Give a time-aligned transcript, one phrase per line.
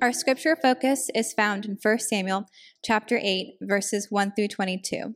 [0.00, 2.46] Our scripture focus is found in 1 Samuel
[2.82, 5.14] chapter 8 verses 1 through 22.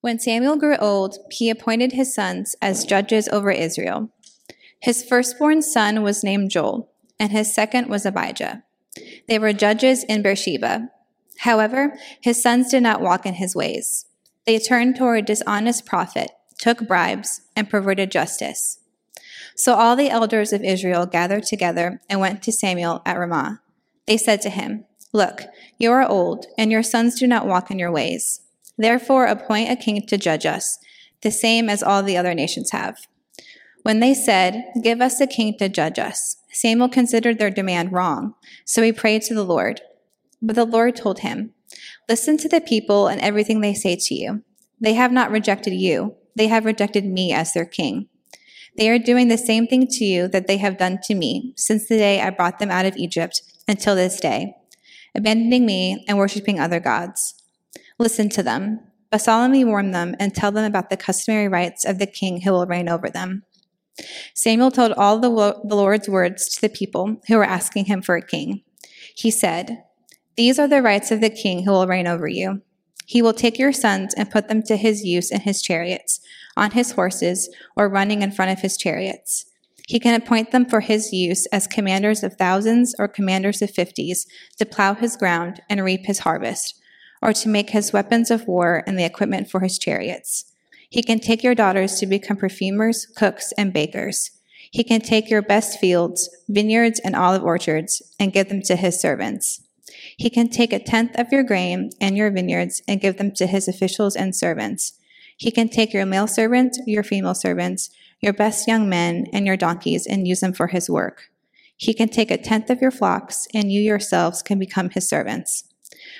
[0.00, 4.10] When Samuel grew old, he appointed his sons as judges over Israel.
[4.80, 8.64] His firstborn son was named Joel, and his second was Abijah.
[9.28, 10.90] They were judges in Beersheba.
[11.38, 14.06] However, his sons did not walk in his ways.
[14.46, 18.80] They turned toward dishonest profit, took bribes, and perverted justice.
[19.56, 23.60] So all the elders of Israel gathered together and went to Samuel at Ramah.
[24.06, 25.42] They said to him, Look,
[25.78, 28.40] you are old, and your sons do not walk in your ways.
[28.76, 30.78] Therefore appoint a king to judge us,
[31.22, 33.06] the same as all the other nations have.
[33.82, 38.34] When they said, Give us a king to judge us, Samuel considered their demand wrong,
[38.64, 39.80] so he prayed to the Lord.
[40.40, 41.52] But the Lord told him,
[42.08, 44.42] Listen to the people and everything they say to you.
[44.80, 48.08] They have not rejected you, they have rejected me as their king.
[48.76, 51.86] They are doing the same thing to you that they have done to me since
[51.86, 54.54] the day I brought them out of Egypt until this day,
[55.14, 57.34] abandoning me and worshiping other gods.
[57.98, 61.98] Listen to them, but solemnly warn them and tell them about the customary rights of
[61.98, 63.44] the king who will reign over them.
[64.34, 65.30] Samuel told all the,
[65.64, 68.62] the Lord's words to the people who were asking him for a king.
[69.14, 69.84] He said,
[70.36, 72.62] These are the rights of the king who will reign over you.
[73.06, 76.18] He will take your sons and put them to his use in his chariots
[76.56, 79.46] on his horses or running in front of his chariots.
[79.86, 84.26] He can appoint them for his use as commanders of thousands or commanders of fifties
[84.56, 86.80] to plow his ground and reap his harvest,
[87.20, 90.46] or to make his weapons of war and the equipment for his chariots.
[90.88, 94.30] He can take your daughters to become perfumers, cooks, and bakers.
[94.70, 99.00] He can take your best fields, vineyards, and olive orchards and give them to his
[99.00, 99.60] servants.
[100.16, 103.46] He can take a tenth of your grain and your vineyards and give them to
[103.46, 104.98] his officials and servants
[105.36, 107.90] he can take your male servants, your female servants,
[108.20, 111.30] your best young men, and your donkeys and use them for his work.
[111.76, 115.64] He can take a tenth of your flocks, and you yourselves can become his servants.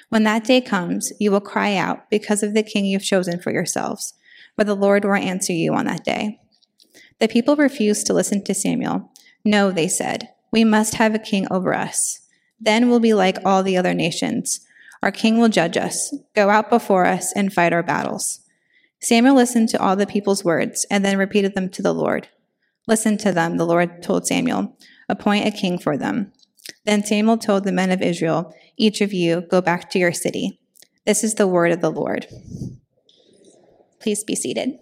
[0.08, 3.52] When that day comes, you will cry out because of the king you've chosen for
[3.52, 4.14] yourselves,
[4.56, 6.40] but the Lord will answer you on that day.
[7.20, 9.10] The people refused to listen to Samuel.
[9.44, 12.20] No, they said, we must have a king over us.
[12.60, 14.60] Then we'll be like all the other nations.
[15.02, 18.40] Our king will judge us, go out before us, and fight our battles.
[19.04, 22.28] Samuel listened to all the people's words and then repeated them to the Lord.
[22.86, 24.78] Listen to them, the Lord told Samuel.
[25.10, 26.32] Appoint a king for them.
[26.86, 30.58] Then Samuel told the men of Israel, Each of you go back to your city.
[31.04, 32.26] This is the word of the Lord.
[34.00, 34.78] Please be seated.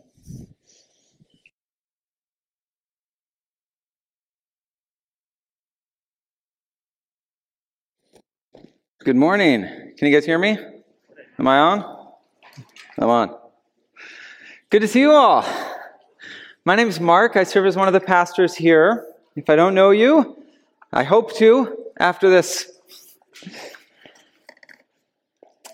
[9.00, 9.62] Good morning.
[9.98, 10.56] Can you guys hear me?
[11.40, 12.06] Am I on?
[12.98, 13.41] I'm on.
[14.72, 15.44] Good to see you all.
[16.64, 17.36] My name is Mark.
[17.36, 19.06] I serve as one of the pastors here.
[19.36, 20.42] If I don't know you,
[20.90, 22.72] I hope to after this.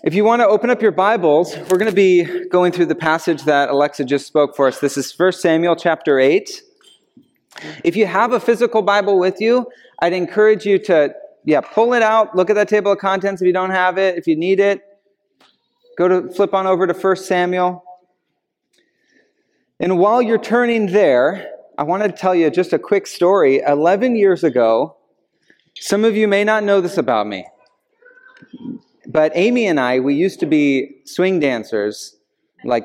[0.03, 2.95] If you want to open up your Bibles, we're going to be going through the
[2.95, 4.81] passage that Alexa just spoke for us.
[4.81, 6.61] This is 1 Samuel chapter 8.
[7.85, 9.65] If you have a physical Bible with you,
[10.01, 11.15] I'd encourage you to
[11.45, 14.17] yeah, pull it out, look at that table of contents if you don't have it.
[14.17, 14.81] If you need it,
[15.97, 17.85] go to flip on over to 1 Samuel
[19.79, 23.61] and while you're turning there, I want to tell you just a quick story.
[23.65, 24.97] 11 years ago,
[25.79, 27.45] some of you may not know this about me,
[29.07, 32.17] but Amy and I, we used to be swing dancers,
[32.65, 32.83] like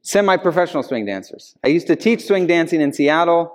[0.00, 1.54] semi professional swing dancers.
[1.62, 3.54] I used to teach swing dancing in Seattle.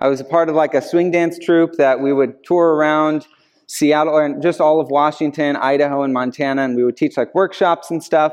[0.00, 3.26] I was a part of like a swing dance troupe that we would tour around
[3.68, 7.90] Seattle and just all of Washington, Idaho, and Montana, and we would teach like workshops
[7.90, 8.32] and stuff.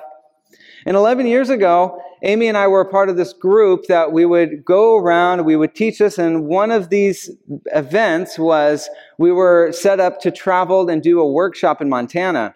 [0.87, 4.25] And 11 years ago, Amy and I were a part of this group that we
[4.25, 7.29] would go around, we would teach us, and one of these
[7.67, 12.55] events was we were set up to travel and do a workshop in Montana.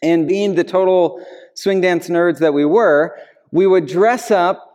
[0.00, 1.20] And being the total
[1.54, 3.18] swing dance nerds that we were,
[3.50, 4.70] we would dress up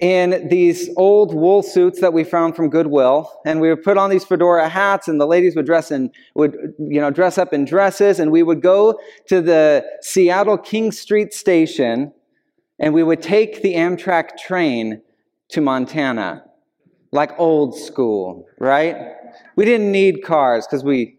[0.00, 4.10] in these old wool suits that we found from Goodwill, and we would put on
[4.10, 7.64] these fedora hats, and the ladies would dress in would you know dress up in
[7.64, 8.98] dresses, and we would go
[9.28, 12.12] to the Seattle King Street station,
[12.78, 15.02] and we would take the Amtrak train
[15.48, 16.44] to Montana,
[17.12, 19.14] like old school, right?
[19.56, 21.16] We didn't need cars because we,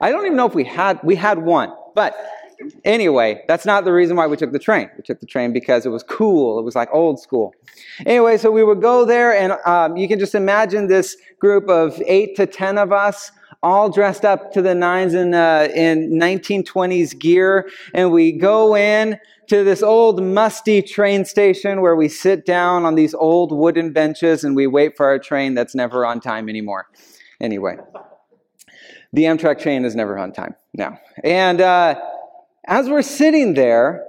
[0.00, 2.16] I don't even know if we had we had one, but
[2.84, 4.90] Anyway, that's not the reason why we took the train.
[4.96, 6.58] We took the train because it was cool.
[6.58, 7.54] It was like old school.
[8.04, 12.00] Anyway, so we would go there, and um, you can just imagine this group of
[12.06, 13.32] eight to ten of us
[13.62, 17.68] all dressed up to the nines in, uh, in 1920s gear.
[17.92, 19.18] And we go in
[19.50, 24.44] to this old musty train station where we sit down on these old wooden benches
[24.44, 26.86] and we wait for our train that's never on time anymore.
[27.40, 27.76] Anyway.
[29.12, 30.54] The Amtrak train is never on time.
[30.74, 31.00] now.
[31.24, 31.96] And uh,
[32.68, 34.06] as we're sitting there,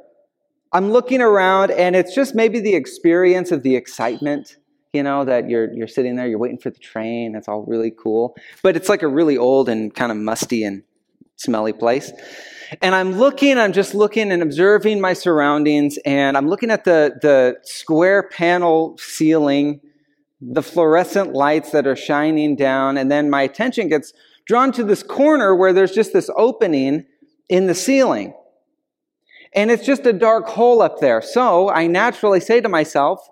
[0.73, 4.57] I'm looking around, and it's just maybe the experience of the excitement,
[4.93, 7.33] you know, that you're, you're sitting there, you're waiting for the train.
[7.33, 8.35] It's all really cool.
[8.61, 10.83] But it's like a really old and kind of musty and
[11.37, 12.11] smelly place.
[12.79, 17.17] And I'm looking, I'm just looking and observing my surroundings, and I'm looking at the,
[17.21, 19.81] the square panel ceiling,
[20.39, 24.13] the fluorescent lights that are shining down, and then my attention gets
[24.45, 27.05] drawn to this corner where there's just this opening
[27.49, 28.33] in the ceiling.
[29.53, 31.21] And it's just a dark hole up there.
[31.21, 33.27] So I naturally say to myself,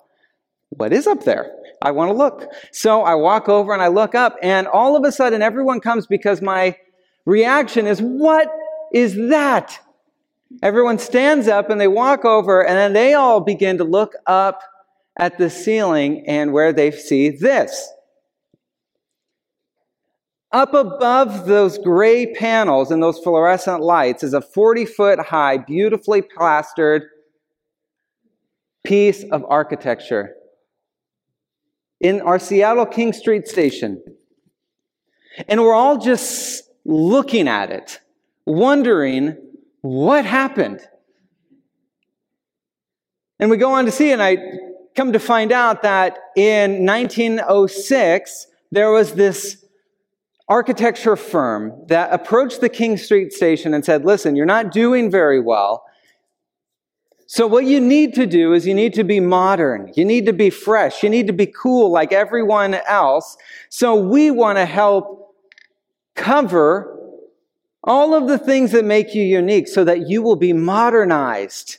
[0.67, 1.55] What is up there?
[1.81, 2.51] I want to look.
[2.73, 6.07] So I walk over and I look up, and all of a sudden everyone comes
[6.07, 6.75] because my
[7.25, 8.49] reaction is, What
[8.93, 9.79] is that?
[10.63, 14.61] Everyone stands up and they walk over, and then they all begin to look up
[15.17, 17.91] at the ceiling and where they see this.
[20.51, 26.23] Up above those gray panels and those fluorescent lights is a 40 foot high, beautifully
[26.23, 27.03] plastered
[28.83, 30.33] piece of architecture
[31.99, 34.01] in our Seattle King Street station.
[35.47, 37.99] And we're all just looking at it,
[38.49, 39.37] wondering
[39.81, 40.81] what happened.
[43.39, 44.37] And we go on to see, and I
[44.95, 49.63] come to find out that in 1906, there was this
[50.49, 55.39] architecture firm that approached the King Street station and said, Listen, you're not doing very
[55.39, 55.85] well.
[57.27, 59.93] So, what you need to do is you need to be modern.
[59.95, 61.03] You need to be fresh.
[61.03, 63.37] You need to be cool like everyone else.
[63.69, 65.35] So, we want to help
[66.15, 66.98] cover
[67.83, 71.77] all of the things that make you unique so that you will be modernized.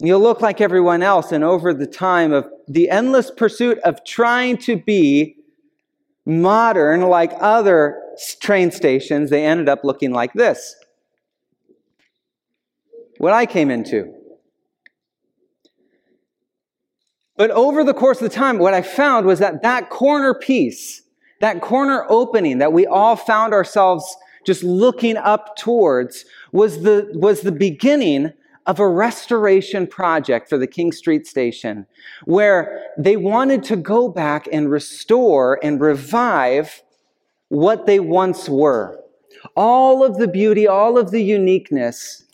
[0.00, 1.32] You'll look like everyone else.
[1.32, 5.36] And over the time of the endless pursuit of trying to be
[6.26, 8.00] modern like other
[8.40, 10.76] train stations, they ended up looking like this.
[13.18, 14.12] What I came into.
[17.36, 21.02] But over the course of the time, what I found was that that corner piece,
[21.40, 27.42] that corner opening that we all found ourselves just looking up towards, was the, was
[27.42, 28.32] the beginning
[28.66, 31.86] of a restoration project for the King Street Station
[32.24, 36.82] where they wanted to go back and restore and revive
[37.48, 38.98] what they once were.
[39.56, 42.24] All of the beauty, all of the uniqueness.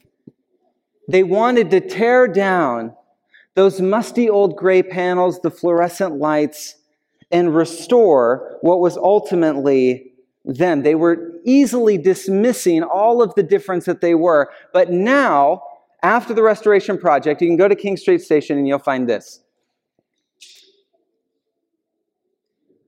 [1.08, 2.94] They wanted to tear down
[3.54, 6.76] those musty old gray panels, the fluorescent lights,
[7.30, 10.07] and restore what was ultimately
[10.48, 10.82] them.
[10.82, 15.62] They were easily dismissing all of the difference that they were, but now
[16.02, 19.40] after the restoration project, you can go to King Street Station and you'll find this.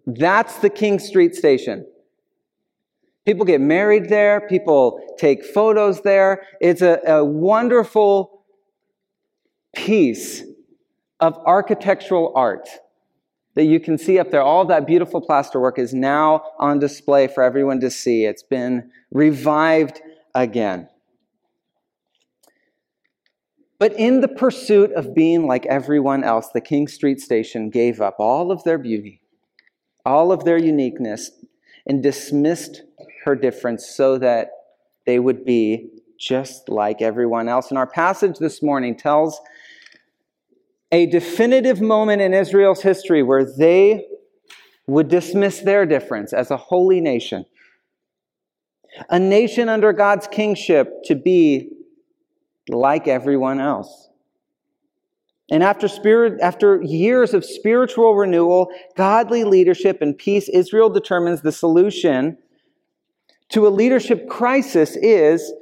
[0.06, 1.86] That's the King Street Station.
[3.26, 6.42] People get married there, people take photos there.
[6.60, 8.44] It's a, a wonderful
[9.74, 10.42] piece
[11.20, 12.68] of architectural art
[13.55, 14.43] that you can see up there.
[14.43, 18.25] All that beautiful plasterwork is now on display for everyone to see.
[18.25, 20.00] It's been revived
[20.35, 20.88] again.
[23.79, 28.17] But in the pursuit of being like everyone else, the King Street Station gave up
[28.19, 29.23] all of their beauty,
[30.05, 31.31] all of their uniqueness,
[31.87, 32.82] and dismissed
[33.25, 34.50] her difference so that
[35.07, 35.88] they would be
[36.19, 37.71] just like everyone else.
[37.71, 39.40] And our passage this morning tells
[40.92, 44.06] a definitive moment in Israel's history where they
[44.87, 47.47] would dismiss their difference as a holy nation,
[49.09, 51.70] a nation under God's kingship to be
[52.68, 54.09] like everyone else.
[55.50, 61.52] And after, spirit, after years of spiritual renewal, godly leadership, and peace, Israel determines the
[61.52, 62.38] solution
[63.50, 65.52] to a leadership crisis is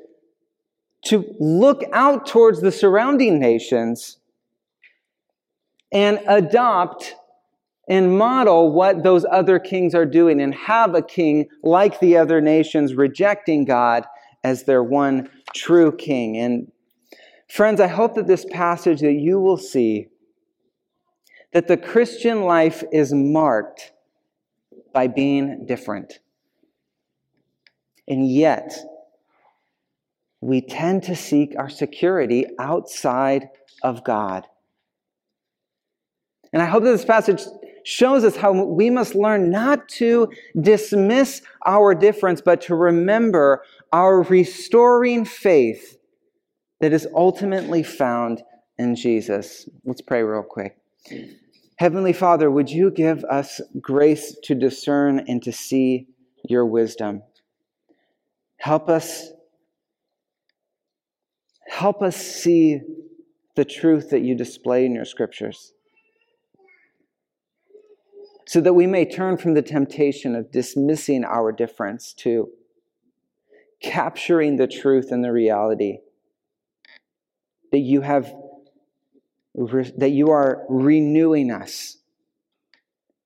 [1.07, 4.19] to look out towards the surrounding nations
[5.93, 7.15] and adopt
[7.89, 12.41] and model what those other kings are doing and have a king like the other
[12.41, 14.05] nations rejecting God
[14.45, 16.37] as their one true king.
[16.37, 16.71] And
[17.49, 20.09] Friends, I hope that this passage that you will see
[21.53, 23.93] that the Christian life is marked
[24.93, 26.19] by being different.
[28.07, 28.77] And yet,
[30.43, 33.49] we tend to seek our security outside
[33.83, 34.47] of God.
[36.53, 37.43] And I hope that this passage
[37.85, 43.63] shows us how we must learn not to dismiss our difference, but to remember
[43.93, 45.99] our restoring faith
[46.81, 48.43] that is ultimately found
[48.79, 49.69] in Jesus.
[49.85, 50.79] Let's pray real quick.
[51.77, 56.09] Heavenly Father, would you give us grace to discern and to see
[56.49, 57.23] your wisdom?
[58.59, 59.31] Help us
[61.69, 62.81] help us see
[63.55, 65.75] the truth that you display in your scriptures
[68.49, 72.49] so that we may turn from the temptation of dismissing our difference to
[73.83, 75.99] capturing the truth and the reality
[77.73, 78.33] that you have
[79.99, 81.99] that you are renewing us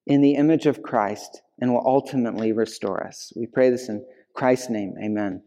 [0.07, 3.33] in the image of Christ and will ultimately restore us.
[3.37, 4.95] We pray this in Christ's name.
[5.01, 5.45] Amen.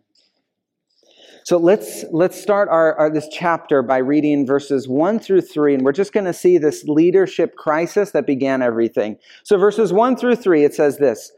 [1.43, 5.83] So let's let's start our, our, this chapter by reading verses one through three, and
[5.83, 9.17] we're just going to see this leadership crisis that began everything.
[9.43, 11.31] So verses one through three, it says this: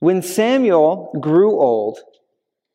[0.00, 2.00] When Samuel grew old,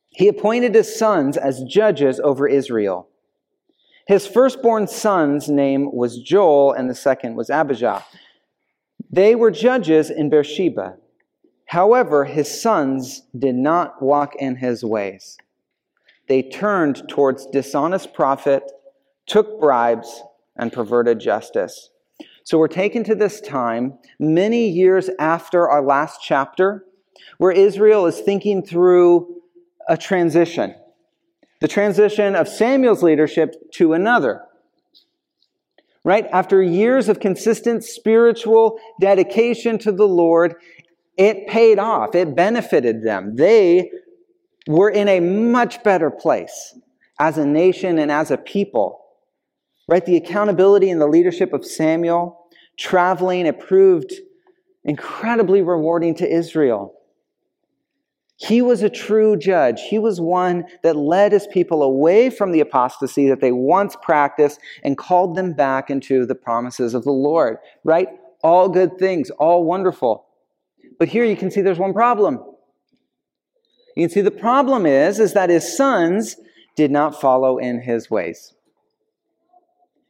[0.09, 3.09] he appointed his sons as judges over Israel.
[4.07, 8.03] His firstborn son's name was Joel, and the second was Abijah.
[9.11, 10.97] They were judges in Beersheba.
[11.65, 15.37] However, his sons did not walk in his ways
[16.27, 18.71] they turned towards dishonest profit,
[19.25, 20.23] took bribes,
[20.55, 21.89] and perverted justice.
[22.43, 26.85] So we're taken to this time, many years after our last chapter,
[27.37, 29.41] where Israel is thinking through
[29.87, 30.75] a transition
[31.63, 34.41] the transition of Samuel's leadership to another.
[36.03, 36.27] Right?
[36.33, 40.55] After years of consistent spiritual dedication to the Lord,
[41.15, 42.15] it paid off.
[42.15, 43.37] It benefited them.
[43.37, 43.91] They
[44.67, 46.77] we're in a much better place
[47.19, 48.99] as a nation and as a people.
[49.87, 50.05] Right?
[50.05, 52.39] The accountability and the leadership of Samuel
[52.77, 54.13] traveling, it proved
[54.83, 56.93] incredibly rewarding to Israel.
[58.37, 59.81] He was a true judge.
[59.81, 64.59] He was one that led his people away from the apostasy that they once practiced
[64.83, 68.07] and called them back into the promises of the Lord, right?
[68.43, 70.25] All good things, all wonderful.
[70.99, 72.43] But here you can see there's one problem.
[73.95, 76.37] You see the problem is, is that his sons
[76.75, 78.53] did not follow in his ways.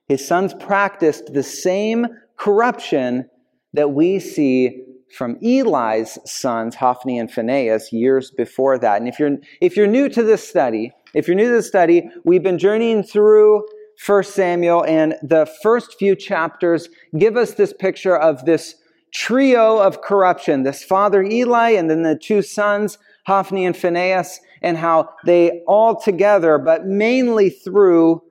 [0.07, 3.29] His sons practiced the same corruption
[3.73, 4.83] that we see
[5.15, 8.97] from Eli's sons, Hophni and Phinehas, years before that.
[8.97, 12.09] And if you're, if you're new to this study, if you're new to this study,
[12.23, 13.65] we've been journeying through
[14.05, 18.75] 1 Samuel, and the first few chapters give us this picture of this
[19.13, 24.77] trio of corruption this father Eli, and then the two sons, Hophni and Phinehas, and
[24.77, 28.21] how they all together, but mainly through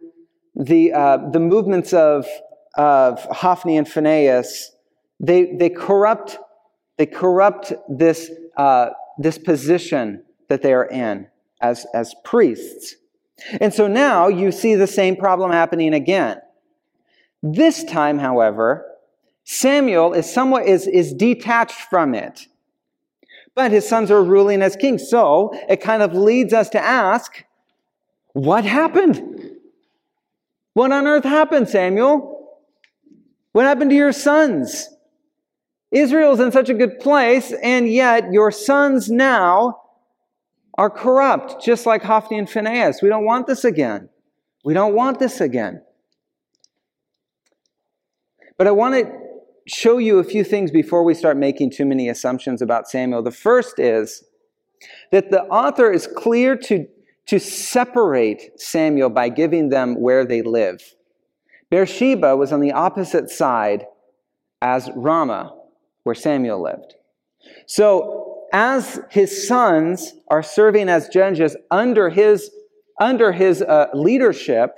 [0.55, 2.27] the, uh, the movements of,
[2.77, 4.73] of Hophni and Phinehas,
[5.21, 6.39] they, they corrupt,
[6.99, 11.29] they corrupt this, uh, this position that they are in
[11.61, 12.97] as, as priests.
[13.61, 16.39] And so now you see the same problem happening again.
[17.43, 18.87] This time, however,
[19.45, 22.47] Samuel is somewhat is, is detached from it.
[23.55, 25.09] But his sons are ruling as kings.
[25.09, 27.45] So it kind of leads us to ask,
[28.33, 29.59] what happened?
[30.75, 32.59] What on earth happened, Samuel?
[33.53, 34.89] What happened to your sons?
[35.91, 39.83] Israel's in such a good place, and yet your sons now
[40.79, 43.03] are corrupt, just like Hophni and Phinehas.
[43.03, 44.09] We don't want this again.
[44.65, 45.83] We don't want this again.
[48.57, 49.22] But I want to
[49.67, 53.23] show you a few things before we start making too many assumptions about Samuel.
[53.23, 54.25] The first is
[55.11, 56.87] that the author is clear to,
[57.27, 60.95] to separate Samuel by giving them where they live.
[61.71, 63.87] Beersheba was on the opposite side
[64.61, 65.55] as Ramah,
[66.03, 66.95] where Samuel lived.
[67.67, 72.51] So, as his sons are serving as judges under his,
[73.01, 74.77] under his uh, leadership,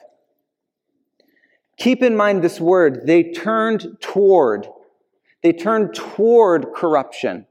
[1.76, 4.69] Keep in mind this word, they turned toward.
[5.43, 7.47] They turned toward corruption.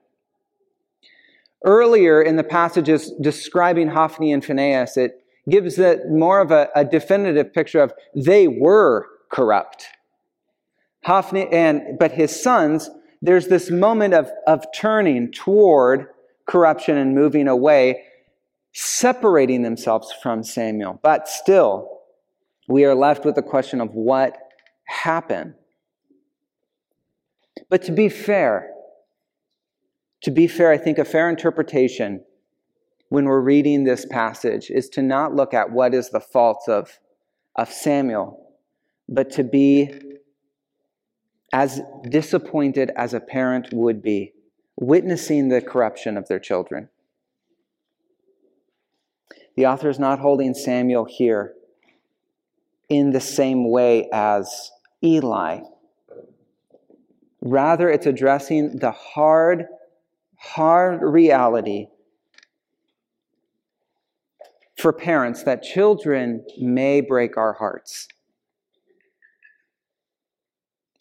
[1.65, 6.83] Earlier in the passages describing Hophni and Phinehas, it gives it more of a, a
[6.83, 9.87] definitive picture of they were corrupt.
[11.03, 12.89] Hophni and but his sons,
[13.21, 16.07] there's this moment of, of turning toward
[16.45, 18.03] corruption and moving away,
[18.73, 20.99] separating themselves from Samuel.
[21.01, 22.02] But still,
[22.67, 24.37] we are left with the question of what
[24.85, 25.55] happened.
[27.69, 28.69] But to be fair,
[30.23, 32.23] to be fair, I think a fair interpretation
[33.09, 36.99] when we're reading this passage is to not look at what is the fault of,
[37.55, 38.55] of Samuel,
[39.07, 39.91] but to be
[41.51, 44.33] as disappointed as a parent would be,
[44.77, 46.89] witnessing the corruption of their children.
[49.55, 51.53] The author is not holding Samuel here
[52.89, 54.71] in the same way as
[55.03, 55.61] Eli.
[57.41, 59.65] Rather, it's addressing the hard,
[60.37, 61.87] hard reality
[64.77, 68.07] for parents that children may break our hearts.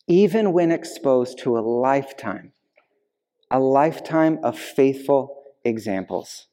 [0.08, 2.52] Even when exposed to a lifetime,
[3.50, 6.46] a lifetime of faithful examples.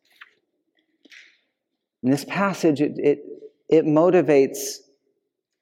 [2.04, 3.20] In this passage, it, it,
[3.68, 4.78] it motivates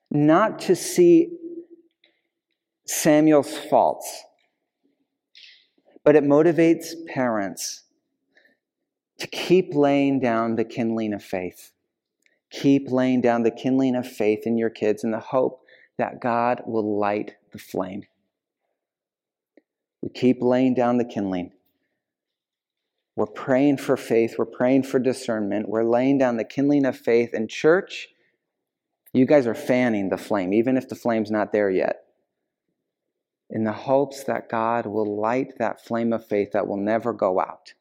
[0.10, 1.30] not to see
[2.86, 4.24] Samuel's faults,
[6.04, 7.84] but it motivates parents
[9.20, 11.72] to keep laying down the kindling of faith.
[12.50, 15.64] Keep laying down the kindling of faith in your kids in the hope
[15.98, 18.04] that God will light the flame.
[20.02, 21.52] We keep laying down the kindling.
[23.16, 24.36] We're praying for faith.
[24.38, 25.68] We're praying for discernment.
[25.68, 27.34] We're laying down the kindling of faith.
[27.34, 28.10] In church,
[29.18, 32.06] you guys are fanning the flame, even if the flame's not there yet,
[33.50, 37.40] in the hopes that God will light that flame of faith that will never go
[37.40, 37.74] out.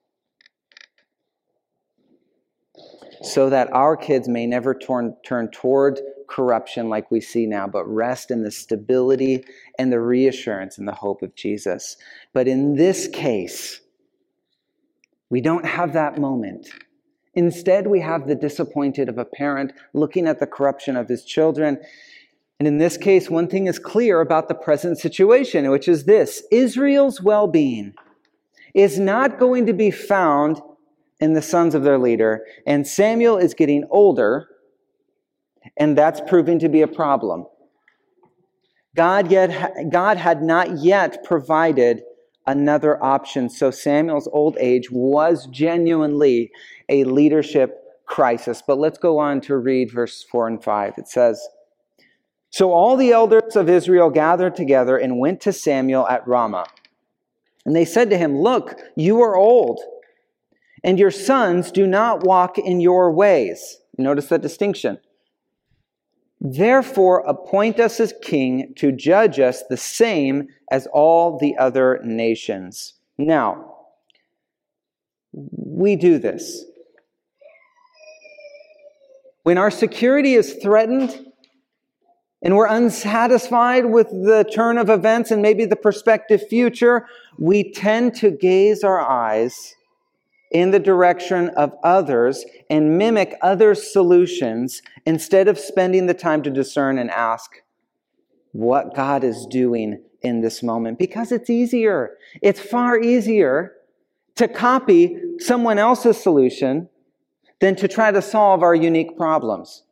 [3.23, 7.87] So that our kids may never turn, turn toward corruption like we see now, but
[7.87, 9.45] rest in the stability
[9.79, 11.97] and the reassurance and the hope of Jesus.
[12.33, 13.81] But in this case,
[15.31, 16.69] we don't have that moment.
[17.37, 21.79] Instead, we have the disappointed of a parent looking at the corruption of his children.
[22.59, 26.43] And in this case, one thing is clear about the present situation, which is this
[26.51, 27.95] Israel's well being
[28.75, 30.61] is not going to be found
[31.21, 32.45] in the sons of their leader.
[32.67, 34.49] And Samuel is getting older,
[35.77, 37.47] and that's proving to be a problem.
[38.95, 42.03] God, yet, God had not yet provided
[42.47, 43.51] another option.
[43.51, 46.51] So Samuel's old age was genuinely
[46.89, 48.63] a leadership crisis.
[48.67, 50.95] But let's go on to read verse 4 and 5.
[50.97, 51.47] It says,
[52.51, 56.67] So all the elders of Israel gathered together and went to Samuel at Ramah.
[57.65, 59.81] And they said to him, Look, you are old,
[60.85, 63.79] and your sons do not walk in your ways.
[63.99, 64.99] Notice the distinction.
[66.41, 72.95] Therefore, appoint us as king to judge us the same as all the other nations.
[73.19, 73.75] Now,
[75.33, 76.65] we do this.
[79.47, 81.25] When our security is threatened
[82.43, 87.07] and we're unsatisfied with the turn of events and maybe the prospective future,
[87.39, 89.77] we tend to gaze our eyes
[90.51, 96.51] in the direction of others and mimic others' solutions instead of spending the time to
[96.51, 97.49] discern and ask
[98.51, 102.17] what God is doing in this moment because it's easier.
[102.43, 103.75] It's far easier
[104.35, 106.89] to copy someone else's solution
[107.61, 109.83] than to try to solve our unique problems.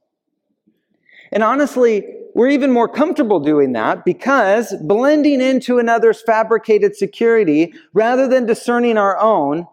[1.33, 8.29] And honestly, we're even more comfortable doing that because blending into another's fabricated security rather
[8.29, 9.67] than discerning our own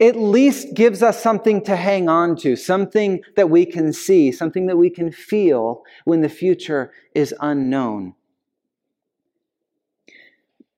[0.00, 4.66] at least gives us something to hang on to, something that we can see, something
[4.66, 8.14] that we can feel when the future is unknown.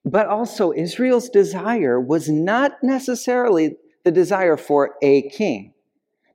[0.05, 5.74] But also, Israel's desire was not necessarily the desire for a king.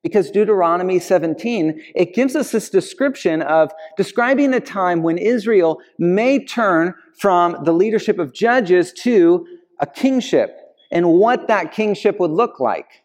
[0.02, 6.44] Because Deuteronomy 17, it gives us this description of describing a time when Israel may
[6.44, 9.46] turn from the leadership of judges to
[9.80, 10.56] a kingship
[10.92, 13.04] and what that kingship would look like.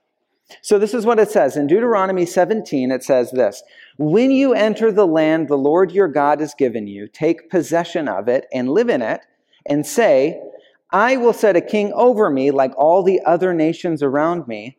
[0.62, 1.56] So, this is what it says.
[1.56, 3.62] In Deuteronomy 17, it says this
[3.96, 8.28] When you enter the land the Lord your God has given you, take possession of
[8.28, 9.20] it and live in it,
[9.66, 10.40] and say,
[10.90, 14.76] I will set a king over me like all the other nations around me.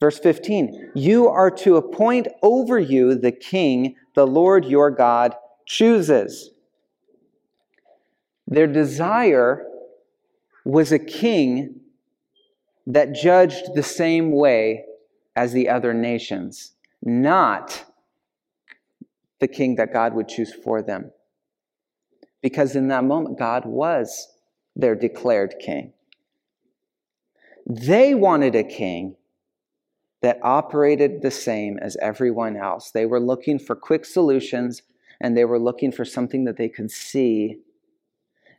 [0.00, 5.34] Verse 15, you are to appoint over you the king the Lord your God
[5.66, 6.50] chooses.
[8.46, 9.66] Their desire
[10.64, 11.80] was a king
[12.86, 14.86] that judged the same way
[15.36, 17.84] as the other nations, not
[19.38, 21.12] the king that God would choose for them.
[22.42, 24.28] Because in that moment, God was
[24.74, 25.92] their declared king.
[27.66, 29.16] They wanted a king
[30.22, 32.90] that operated the same as everyone else.
[32.90, 34.82] They were looking for quick solutions
[35.20, 37.58] and they were looking for something that they could see,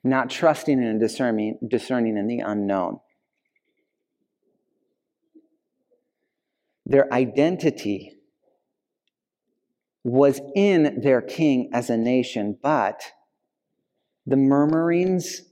[0.03, 2.99] not trusting and discerning, discerning in the unknown.
[6.85, 8.17] Their identity
[10.03, 13.13] was in their king as a nation, but
[14.25, 15.43] the murmurings,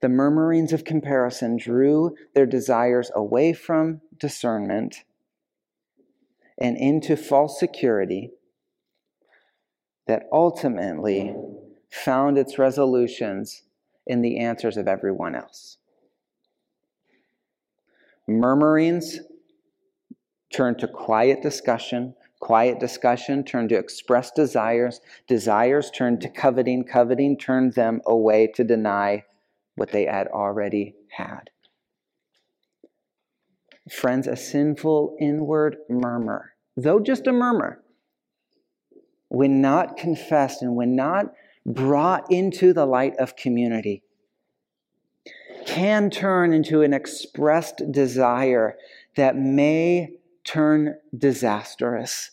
[0.00, 5.04] the murmurings of comparison drew their desires away from discernment
[6.60, 8.30] and into false security
[10.06, 11.34] that ultimately
[11.90, 13.62] found its resolutions
[14.06, 15.78] in the answers of everyone else.
[18.28, 19.20] Murmurings
[20.52, 25.02] turned to quiet discussion, Quiet discussion turned to expressed desires.
[25.28, 26.84] Desires turned to coveting.
[26.84, 29.24] Coveting turned them away to deny
[29.76, 31.50] what they had already had.
[33.90, 37.82] Friends, a sinful inward murmur, though just a murmur,
[39.28, 41.32] when not confessed and when not
[41.66, 44.04] brought into the light of community,
[45.66, 48.76] can turn into an expressed desire
[49.16, 50.10] that may
[50.44, 52.30] turn disastrous.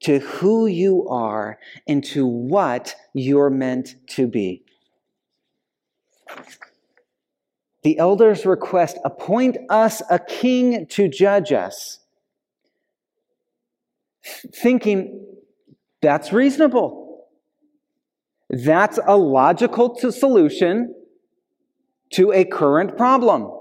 [0.00, 4.64] To who you are and to what you're meant to be.
[7.86, 12.00] The elders request, appoint us a king to judge us.
[14.52, 15.24] Thinking
[16.02, 17.28] that's reasonable.
[18.50, 20.96] That's a logical solution
[22.14, 23.52] to a current problem.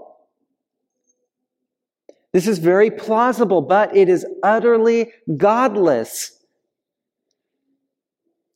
[2.33, 6.35] This is very plausible, but it is utterly godless.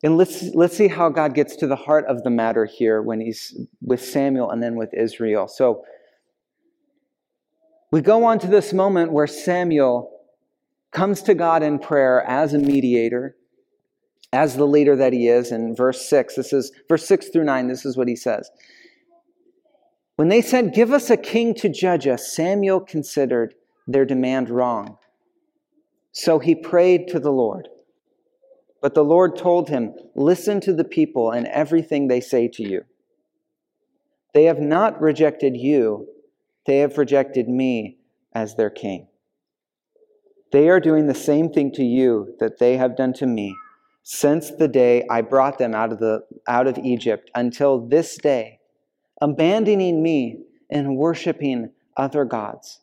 [0.02, 3.20] And let's, let's see how God gets to the heart of the matter here when
[3.20, 5.48] he's with Samuel and then with Israel.
[5.48, 5.84] So
[7.92, 10.12] we go on to this moment where Samuel
[10.92, 13.36] comes to God in prayer as a mediator,
[14.32, 15.52] as the leader that he is.
[15.52, 18.50] In verse 6, this is verse 6 through 9, this is what he says.
[20.16, 23.56] When they said, Give us a king to judge us, Samuel considered
[23.88, 24.98] their demand wrong.
[26.12, 27.70] So he prayed to the Lord.
[28.82, 32.86] But the Lord told him, Listen to the people and everything they say to you.
[34.34, 36.08] They have not rejected you,
[36.66, 37.98] they have rejected me
[38.34, 39.08] as their king.
[40.52, 43.56] They are doing the same thing to you that they have done to me
[44.04, 48.60] since the day I brought them out of, the, out of Egypt until this day,
[49.22, 50.40] abandoning me
[50.70, 52.80] and worshiping other gods.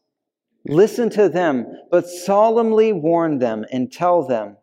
[0.68, 4.56] Listen to them, but solemnly warn them and tell them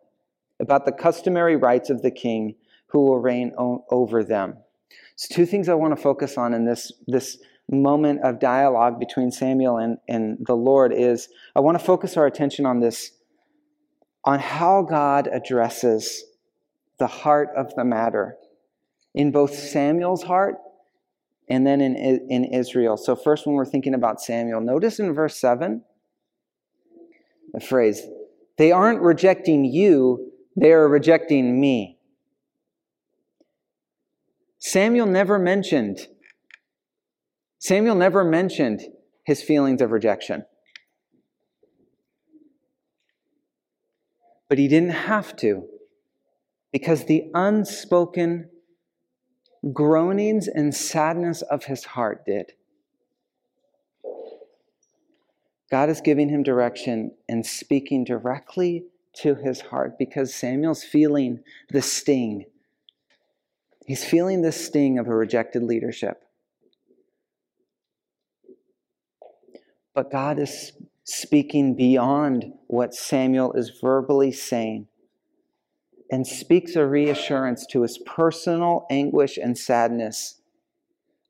[0.60, 2.54] about the customary rights of the king
[2.86, 4.56] who will reign o- over them.
[5.16, 7.38] So, two things I want to focus on in this, this
[7.70, 12.26] moment of dialogue between Samuel and, and the Lord is I want to focus our
[12.26, 13.12] attention on this,
[14.24, 16.24] on how God addresses
[16.98, 18.36] the heart of the matter
[19.14, 20.56] in both Samuel's heart
[21.48, 22.96] and then in, in Israel.
[22.96, 25.82] So, first, when we're thinking about Samuel, notice in verse 7
[27.52, 28.02] the phrase,
[28.56, 31.98] they aren't rejecting you, they are rejecting me.
[34.58, 36.08] Samuel never mentioned
[37.64, 38.82] Samuel never mentioned
[39.24, 40.44] his feelings of rejection.
[44.50, 45.66] But he didn't have to
[46.72, 48.50] because the unspoken
[49.72, 52.52] groanings and sadness of his heart did.
[55.70, 58.84] God is giving him direction and speaking directly
[59.16, 62.46] to his heart because Samuel's feeling the sting.
[63.86, 66.22] He's feeling the sting of a rejected leadership.
[69.94, 70.72] But God is
[71.04, 74.88] speaking beyond what Samuel is verbally saying
[76.10, 80.40] and speaks a reassurance to his personal anguish and sadness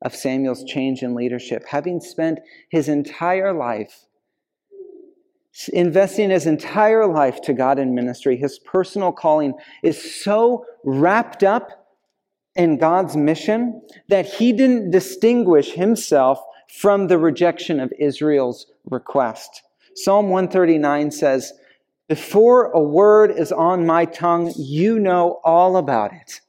[0.01, 1.65] of Samuel's change in leadership.
[1.69, 4.05] Having spent his entire life
[5.73, 11.87] investing his entire life to God in ministry, his personal calling is so wrapped up
[12.55, 16.39] in God's mission that he didn't distinguish himself
[16.79, 19.61] from the rejection of Israel's request.
[19.95, 21.53] Psalm 139 says,
[22.07, 26.41] Before a word is on my tongue, you know all about it.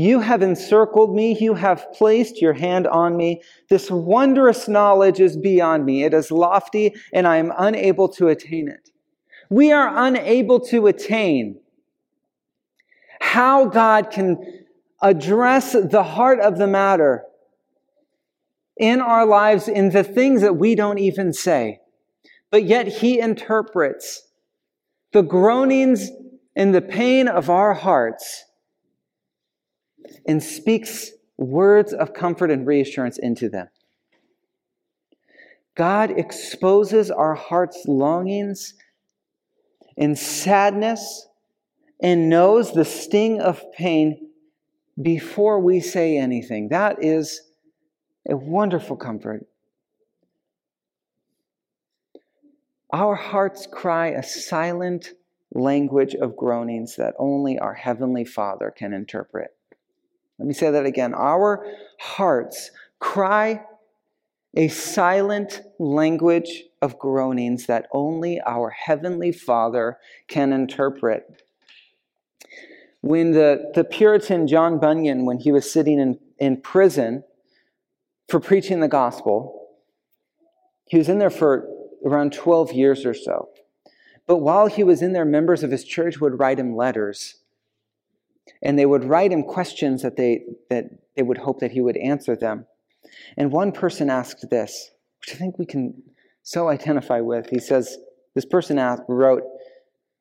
[0.00, 1.36] You have encircled me.
[1.38, 3.42] You have placed your hand on me.
[3.68, 6.04] This wondrous knowledge is beyond me.
[6.04, 8.88] It is lofty, and I am unable to attain it.
[9.50, 11.60] We are unable to attain
[13.20, 14.38] how God can
[15.02, 17.24] address the heart of the matter
[18.78, 21.80] in our lives in the things that we don't even say.
[22.50, 24.26] But yet He interprets
[25.12, 26.10] the groanings
[26.56, 28.46] and the pain of our hearts
[30.26, 33.68] and speaks words of comfort and reassurance into them.
[35.74, 38.74] God exposes our heart's longings
[39.96, 41.28] and sadness
[42.02, 44.30] and knows the sting of pain
[45.00, 46.68] before we say anything.
[46.68, 47.40] That is
[48.28, 49.46] a wonderful comfort.
[52.92, 55.10] Our hearts cry a silent
[55.52, 59.56] language of groanings that only our Heavenly Father can interpret.
[60.40, 61.12] Let me say that again.
[61.12, 61.66] Our
[61.98, 63.62] hearts cry
[64.54, 69.98] a silent language of groanings that only our Heavenly Father
[70.28, 71.44] can interpret.
[73.02, 77.22] When the, the Puritan John Bunyan, when he was sitting in, in prison
[78.30, 79.68] for preaching the gospel,
[80.86, 81.68] he was in there for
[82.04, 83.50] around 12 years or so.
[84.26, 87.39] But while he was in there, members of his church would write him letters.
[88.62, 90.84] And they would write him questions that they, that
[91.16, 92.66] they would hope that he would answer them.
[93.36, 96.02] And one person asked this, which I think we can
[96.42, 97.48] so identify with.
[97.50, 97.96] He says,
[98.34, 99.42] This person asked, wrote,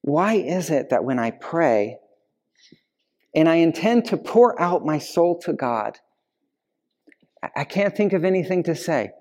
[0.02, 1.98] Why is it that when I pray
[3.34, 5.98] and I intend to pour out my soul to God,
[7.56, 9.12] I can't think of anything to say?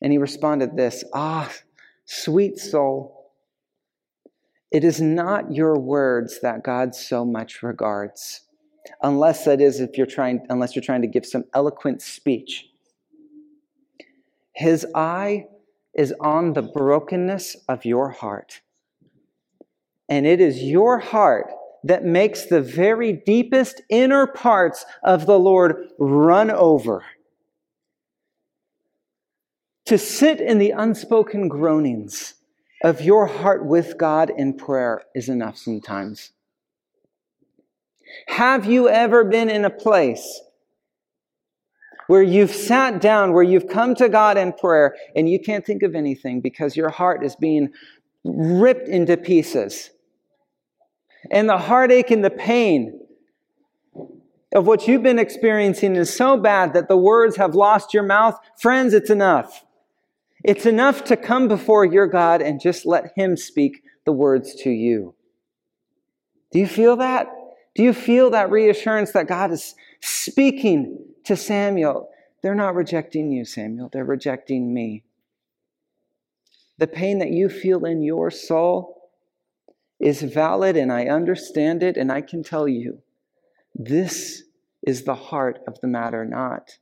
[0.00, 1.52] And he responded this Ah,
[2.04, 3.21] sweet soul,
[4.72, 8.40] it is not your words that God so much regards
[9.02, 12.68] unless that is if you're trying unless you're trying to give some eloquent speech.
[14.54, 15.46] His eye
[15.94, 18.62] is on the brokenness of your heart
[20.08, 21.52] and it is your heart
[21.84, 27.04] that makes the very deepest inner parts of the lord run over.
[29.86, 32.34] To sit in the unspoken groanings
[32.84, 36.32] of your heart with god in prayer is enough sometimes
[38.28, 40.40] have you ever been in a place
[42.06, 45.82] where you've sat down, where you've come to God in prayer, and you can't think
[45.82, 47.70] of anything because your heart is being
[48.24, 49.90] ripped into pieces?
[51.30, 53.00] And the heartache and the pain
[54.54, 58.38] of what you've been experiencing is so bad that the words have lost your mouth.
[58.58, 59.64] Friends, it's enough.
[60.44, 64.70] It's enough to come before your God and just let Him speak the words to
[64.70, 65.14] you.
[66.50, 67.28] Do you feel that?
[67.74, 72.10] Do you feel that reassurance that God is speaking to Samuel?
[72.42, 73.88] They're not rejecting you, Samuel.
[73.92, 75.04] They're rejecting me.
[76.78, 79.10] The pain that you feel in your soul
[80.00, 83.02] is valid, and I understand it, and I can tell you
[83.74, 84.42] this
[84.82, 86.78] is the heart of the matter, not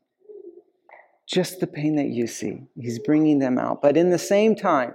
[1.30, 2.62] just the pain that you see.
[2.76, 3.80] He's bringing them out.
[3.80, 4.94] But in the same time,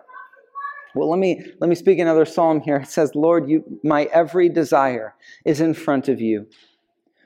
[0.94, 2.78] well, let me let me speak another psalm here.
[2.78, 6.48] It says, "Lord, you my every desire is in front of you.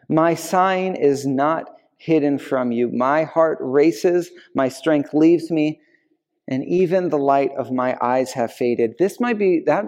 [0.08, 2.90] My sign is not hidden from you.
[2.90, 5.82] My heart races, my strength leaves me,
[6.48, 9.86] and even the light of my eyes have faded." This might be that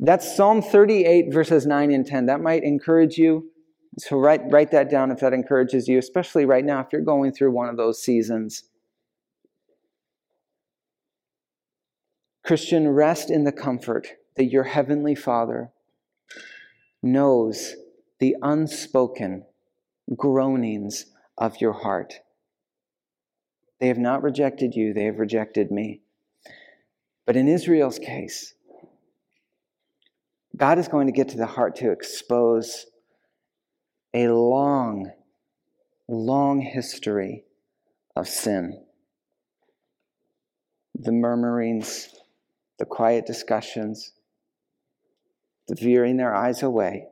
[0.00, 2.26] that's Psalm 38 verses 9 and 10.
[2.26, 3.50] That might encourage you.
[3.98, 7.32] So write write that down if that encourages you, especially right now if you're going
[7.32, 8.64] through one of those seasons.
[12.44, 15.70] Christian, rest in the comfort that your heavenly Father
[17.02, 17.74] knows
[18.18, 19.44] the unspoken
[20.16, 21.06] groanings
[21.38, 22.20] of your heart.
[23.80, 26.02] They have not rejected you, they have rejected me.
[27.26, 28.54] But in Israel's case,
[30.56, 32.86] God is going to get to the heart to expose
[34.14, 35.10] a long,
[36.08, 37.44] long history
[38.14, 38.80] of sin.
[40.94, 42.08] The murmurings,
[42.78, 44.12] the quiet discussions,
[45.66, 47.08] the veering their eyes away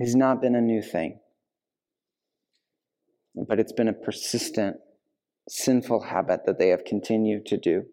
[0.00, 1.20] has not been a new thing.
[3.36, 4.78] But it's been a persistent,
[5.48, 7.84] sinful habit that they have continued to do.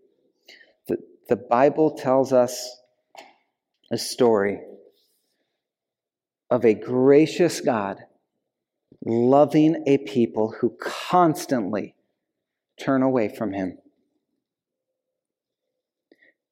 [0.87, 0.97] The,
[1.29, 2.77] the Bible tells us
[3.91, 4.61] a story
[6.53, 7.97] of a gracious God
[9.03, 11.95] loving a people who constantly
[12.79, 13.79] turn away from Him.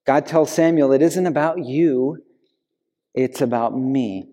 [0.08, 2.18] God tells Samuel, It isn't about you,
[3.14, 4.32] it's about me.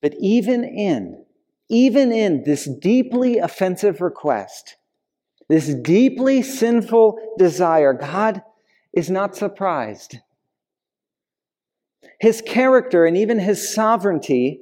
[0.00, 1.24] But even in,
[1.68, 4.74] even in this deeply offensive request,
[5.48, 8.42] this deeply sinful desire, God
[8.92, 10.16] is not surprised.
[12.22, 14.60] His character and even his sovereignty,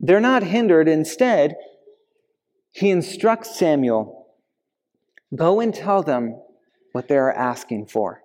[0.00, 0.88] they're not hindered.
[0.88, 1.54] Instead,
[2.72, 4.26] he instructs Samuel
[5.36, 6.40] Go and tell them
[6.92, 8.22] what they're asking for.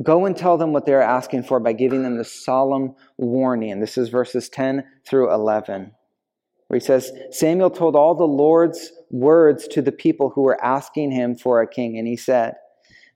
[0.00, 3.80] Go and tell them what they're asking for by giving them the solemn warning.
[3.80, 5.90] This is verses 10 through 11,
[6.68, 11.10] where he says Samuel told all the Lord's words to the people who were asking
[11.10, 12.54] him for a king, and he said,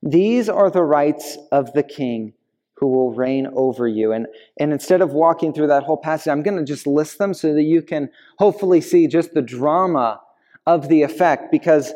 [0.03, 2.33] These are the rights of the king
[2.79, 4.12] who will reign over you.
[4.12, 4.27] And,
[4.59, 7.55] and instead of walking through that whole passage, I'm going to just list them so
[7.55, 10.21] that you can hopefully see just the drama
[10.67, 11.93] of the effect, because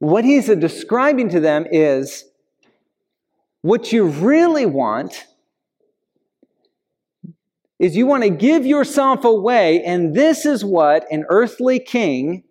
[0.00, 2.24] what he's describing to them is
[3.62, 5.26] what you really want
[7.78, 12.42] is you want to give yourself away, and this is what an earthly king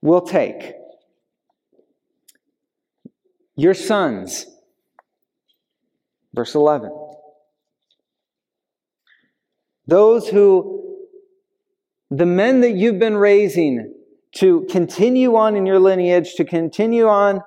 [0.00, 0.74] will take.
[3.54, 4.46] Your sons.
[6.34, 6.90] Verse 11.
[9.86, 10.98] Those who,
[12.10, 13.94] the men that you've been raising
[14.36, 17.42] to continue on in your lineage, to continue on,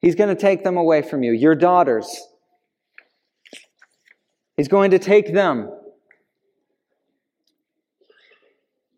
[0.00, 1.32] he's going to take them away from you.
[1.32, 2.28] Your daughters.
[4.56, 5.70] He's going to take them.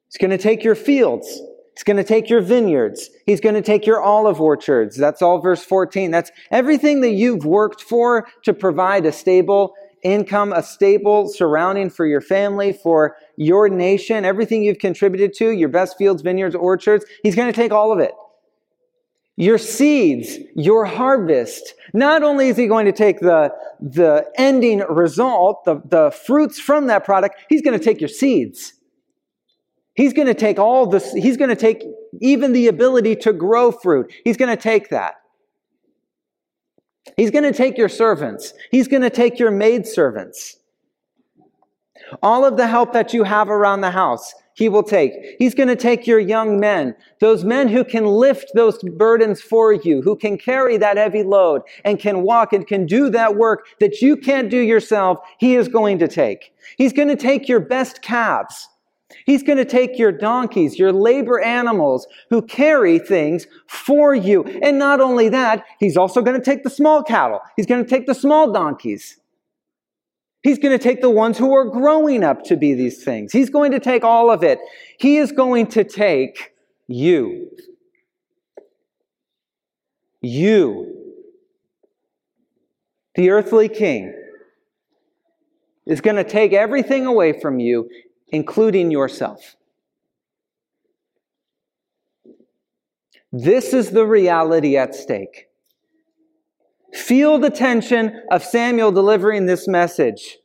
[0.07, 1.41] He's going to take your fields.
[1.77, 3.11] He's going to take your vineyards.
[3.27, 4.97] He's going to take your olive orchards.
[4.97, 6.11] That's all verse 14.
[6.11, 12.07] That's everything that you've worked for to provide a stable income, a stable surrounding for
[12.07, 17.05] your family, for your nation, everything you've contributed to, your best fields, vineyards, orchards.
[17.23, 18.12] He's going to take all of it.
[19.37, 21.75] Your seeds, your harvest.
[21.93, 26.87] Not only is he going to take the, the ending result, the, the fruits from
[26.87, 28.73] that product, he's going to take your seeds.
[29.97, 31.83] He's going to take all this, he's going to take
[32.21, 34.13] even the ability to grow fruit.
[34.25, 35.15] He's going to take that.
[37.17, 38.53] He's going to take your servants.
[38.71, 40.57] He's going to take your maidservants.
[42.23, 45.13] All of the help that you have around the house, he will take.
[45.39, 49.73] He's going to take your young men, those men who can lift those burdens for
[49.73, 53.67] you, who can carry that heavy load and can walk and can do that work
[53.81, 55.19] that you can't do yourself.
[55.39, 56.55] He is going to take.
[56.77, 58.69] He's going to take your best calves.
[59.25, 64.42] He's going to take your donkeys, your labor animals who carry things for you.
[64.62, 67.40] And not only that, he's also going to take the small cattle.
[67.57, 69.19] He's going to take the small donkeys.
[70.42, 73.33] He's going to take the ones who are growing up to be these things.
[73.33, 74.59] He's going to take all of it.
[74.99, 76.55] He is going to take
[76.87, 77.51] you.
[80.21, 80.92] You.
[83.14, 84.14] The earthly king
[85.87, 87.88] is going to take everything away from you
[88.29, 89.57] including yourself.
[93.33, 95.49] This is the reality at stake.
[96.95, 100.39] Feel the tension of Samuel delivering this message.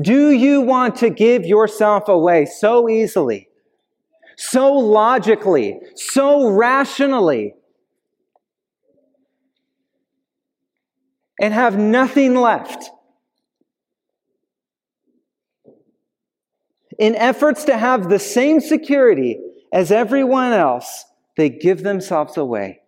[0.00, 3.48] Do you want to give yourself away so easily,
[4.36, 7.54] so logically, so rationally,
[11.40, 12.90] and have nothing left?
[16.98, 19.40] In efforts to have the same security
[19.72, 21.04] as everyone else,
[21.36, 22.80] they give themselves away.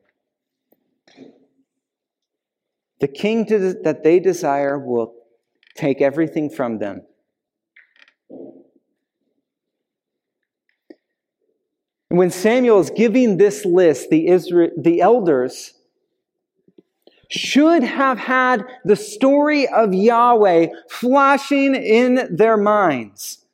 [3.01, 5.15] The king that they desire will
[5.77, 7.03] take everything from them.
[12.09, 15.75] When Samuel is giving this list, the, Israel, the elders
[17.31, 23.47] should have had the story of Yahweh flashing in their minds.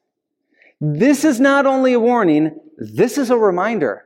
[0.94, 4.04] This is not only a warning, this is a reminder.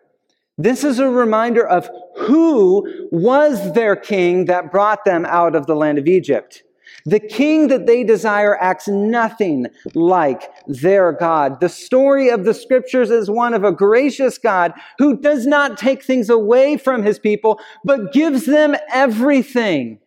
[0.56, 5.74] This is a reminder of who was their king that brought them out of the
[5.74, 6.62] land of Egypt.
[7.04, 11.60] The king that they desire acts nothing like their God.
[11.60, 16.02] The story of the scriptures is one of a gracious God who does not take
[16.02, 19.98] things away from his people, but gives them everything.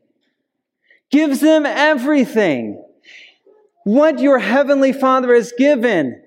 [1.12, 2.84] Gives them everything.
[3.84, 6.23] What your heavenly Father has given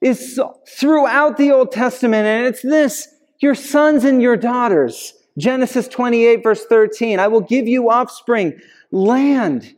[0.00, 3.08] is throughout the Old Testament, and it's this
[3.40, 5.14] your sons and your daughters.
[5.38, 8.58] Genesis 28, verse 13 I will give you offspring,
[8.90, 9.74] land.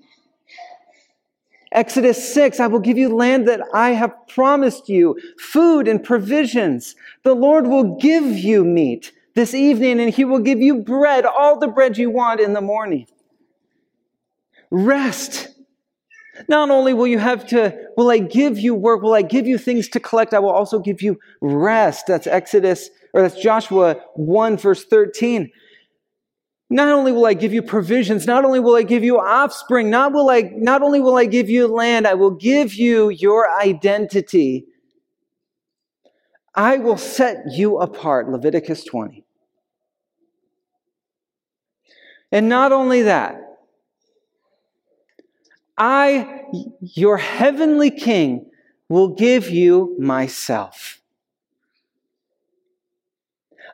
[1.72, 6.94] Exodus 6, I will give you land that I have promised you, food and provisions.
[7.22, 11.58] The Lord will give you meat this evening, and He will give you bread, all
[11.58, 13.06] the bread you want in the morning.
[14.70, 15.51] Rest
[16.48, 19.58] not only will you have to, will I give you work, will I give you
[19.58, 22.06] things to collect, I will also give you rest.
[22.06, 25.50] That's Exodus, or that's Joshua 1, verse 13.
[26.70, 30.12] Not only will I give you provisions, not only will I give you offspring, not,
[30.12, 34.64] will I, not only will I give you land, I will give you your identity.
[36.54, 39.24] I will set you apart, Leviticus 20.
[42.30, 43.51] And not only that,
[45.76, 46.44] I,
[46.80, 48.50] your heavenly King,
[48.88, 51.00] will give you myself.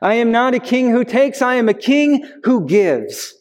[0.01, 3.35] I am not a king who takes, I am a king who gives.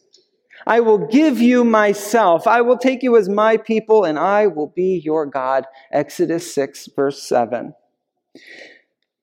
[0.66, 2.46] I will give you myself.
[2.46, 5.64] I will take you as my people, and I will be your God.
[5.92, 7.74] Exodus 6, verse 7.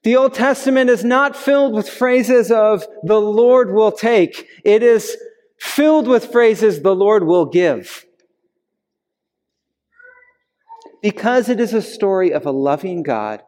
[0.04, 5.18] The Old Testament is not filled with phrases of the Lord will take, it is
[5.60, 8.05] filled with phrases the Lord will give.
[11.06, 13.44] Because it is a story of a loving God,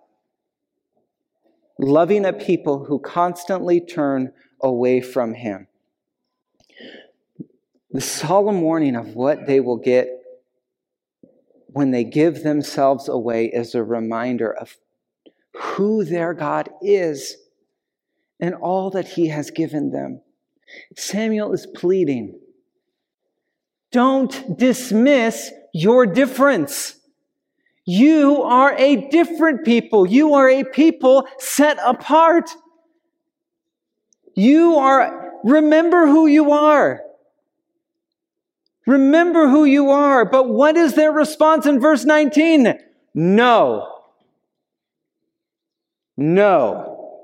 [1.80, 4.32] loving a people who constantly turn
[4.62, 5.66] away from Him.
[7.90, 10.08] The solemn warning of what they will get
[11.66, 14.78] when they give themselves away is a reminder of
[15.56, 17.38] who their God is
[18.40, 20.22] and all that He has given them.
[20.96, 22.40] Samuel is pleading
[23.92, 26.97] don't dismiss your difference.
[27.90, 30.06] You are a different people.
[30.06, 32.50] You are a people set apart.
[34.36, 37.02] You are, remember who you are.
[38.86, 40.26] Remember who you are.
[40.26, 42.78] But what is their response in verse 19?
[43.14, 44.02] No.
[46.18, 47.24] No.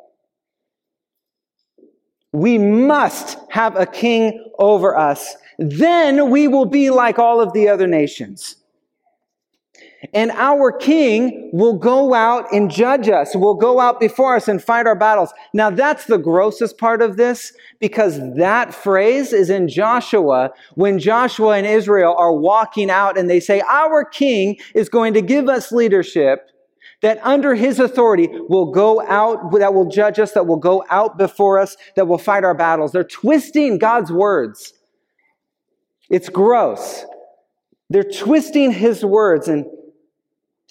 [2.32, 5.36] We must have a king over us.
[5.60, 8.63] Then we will be like all of the other nations.
[10.14, 14.62] And our king will go out and judge us, will go out before us and
[14.62, 15.34] fight our battles.
[15.54, 21.58] Now, that's the grossest part of this because that phrase is in Joshua when Joshua
[21.58, 25.72] and Israel are walking out and they say, Our king is going to give us
[25.72, 26.50] leadership
[27.02, 31.18] that under his authority will go out, that will judge us, that will go out
[31.18, 32.94] before us, that will fight our battles.
[32.94, 34.74] They're twisting God's words.
[36.10, 37.06] It's gross.
[37.90, 39.66] They're twisting his words and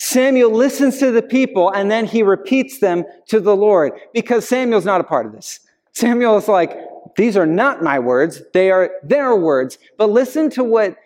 [0.03, 4.85] Samuel listens to the people and then he repeats them to the Lord because Samuel's
[4.85, 5.61] not a part of this.
[5.93, 6.77] Samuel is like,
[7.17, 9.79] these are not my words, they are their words.
[9.97, 10.97] But listen to what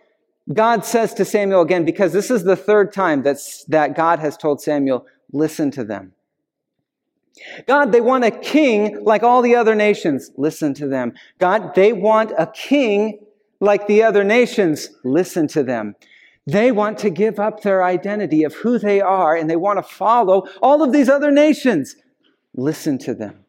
[0.51, 4.35] God says to Samuel again because this is the third time that's, that God has
[4.35, 6.13] told Samuel, listen to them.
[7.67, 10.31] God, they want a king like all the other nations.
[10.39, 11.13] Listen to them.
[11.39, 13.19] God, they want a king
[13.61, 14.89] like the other nations.
[15.05, 15.97] Listen to them.
[16.47, 19.83] They want to give up their identity of who they are and they want to
[19.83, 21.97] follow all of these other nations.
[22.55, 23.45] Listen to them.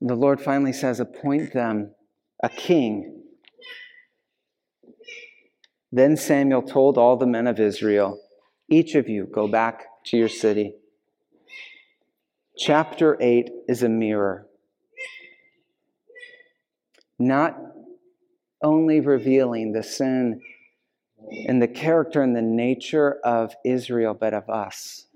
[0.00, 1.94] The Lord finally says, Appoint them
[2.42, 3.24] a king.
[5.92, 8.18] Then Samuel told all the men of Israel,
[8.70, 10.74] Each of you go back to your city.
[12.56, 14.47] Chapter 8 is a mirror
[17.18, 17.58] not
[18.62, 20.40] only revealing the sin
[21.46, 25.06] and the character and the nature of Israel, but of us.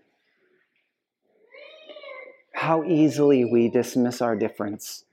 [2.54, 5.04] How easily we dismiss our difference.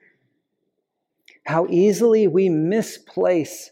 [1.45, 3.71] How easily we misplace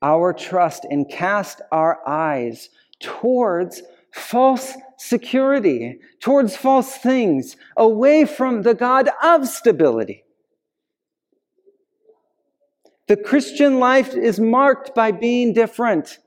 [0.00, 8.74] our trust and cast our eyes towards false security, towards false things, away from the
[8.74, 10.24] God of stability.
[13.12, 16.18] The Christian life is marked by being different.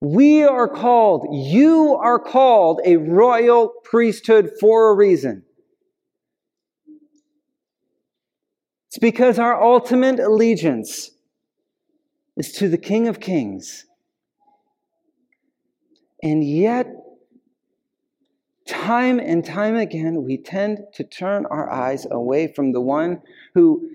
[0.00, 5.44] We are called, you are called a royal priesthood for a reason.
[8.88, 11.12] It's because our ultimate allegiance
[12.36, 13.86] is to the King of Kings.
[16.24, 16.88] And yet,
[18.70, 23.20] Time and time again, we tend to turn our eyes away from the one
[23.52, 23.90] who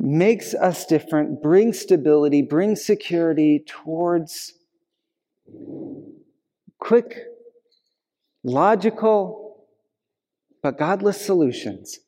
[0.00, 4.54] makes us different, brings stability, brings security towards
[6.80, 7.14] quick,
[8.42, 9.64] logical,
[10.60, 12.00] but godless solutions.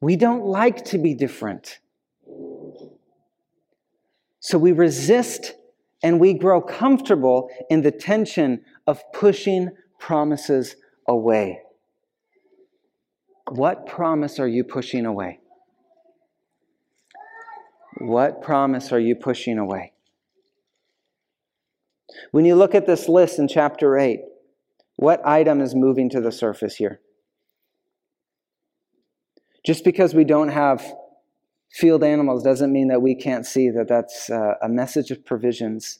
[0.00, 1.80] We don't like to be different.
[4.38, 5.54] So we resist
[6.02, 10.76] and we grow comfortable in the tension of pushing promises
[11.06, 11.60] away.
[13.50, 15.38] What promise are you pushing away?
[17.98, 19.92] What promise are you pushing away?
[22.30, 24.20] When you look at this list in chapter 8,
[24.96, 27.00] what item is moving to the surface here?
[29.64, 30.94] Just because we don't have
[31.72, 35.98] field animals doesn't mean that we can't see that that's uh, a message of provisions,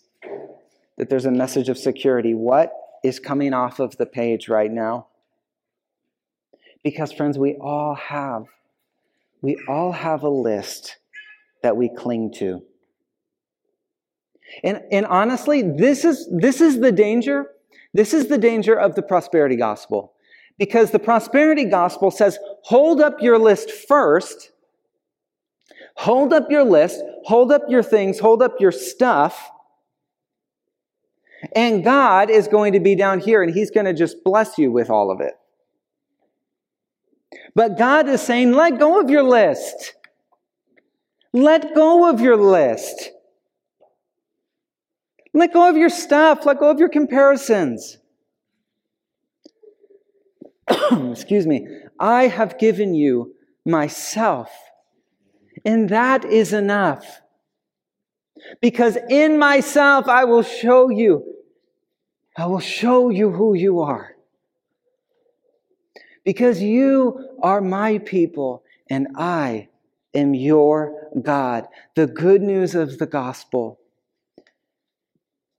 [0.99, 2.35] that there's a message of security.
[2.35, 5.07] What is coming off of the page right now?
[6.85, 8.45] Because, friends, we all have,
[9.41, 10.99] we all have a list
[11.63, 12.63] that we cling to.
[14.63, 17.47] And, and honestly, this is, this is the danger.
[17.95, 20.13] This is the danger of the prosperity gospel.
[20.59, 24.51] Because the prosperity gospel says, hold up your list first
[25.97, 29.51] Hold up your list, hold up your things, hold up your stuff.
[31.55, 34.71] And God is going to be down here and He's going to just bless you
[34.71, 35.35] with all of it.
[37.55, 39.95] But God is saying, let go of your list.
[41.33, 43.11] Let go of your list.
[45.35, 46.45] Let go of your stuff.
[46.45, 47.99] Let go of your comparisons.
[51.11, 51.67] Excuse me.
[51.99, 53.35] I have given you
[53.65, 54.51] myself,
[55.65, 57.21] and that is enough.
[58.61, 61.25] Because in myself, I will show you,
[62.37, 64.17] I will show you who you are.
[66.25, 69.69] Because you are my people, and I
[70.15, 71.67] am your God.
[71.95, 73.81] The good news of the gospel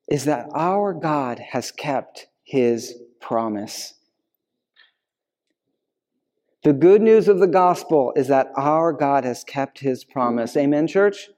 [0.10, 3.96] is that our God has kept his promise.
[6.64, 10.56] The good news of the gospel is that our God has kept his promise.
[10.56, 11.30] Amen, church?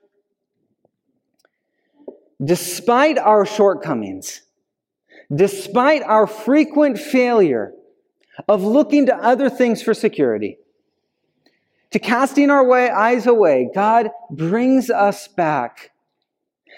[2.44, 4.42] Despite our shortcomings,
[5.34, 7.74] despite our frequent failure
[8.48, 10.58] of looking to other things for security,
[11.90, 15.92] to casting our way, eyes away, God brings us back,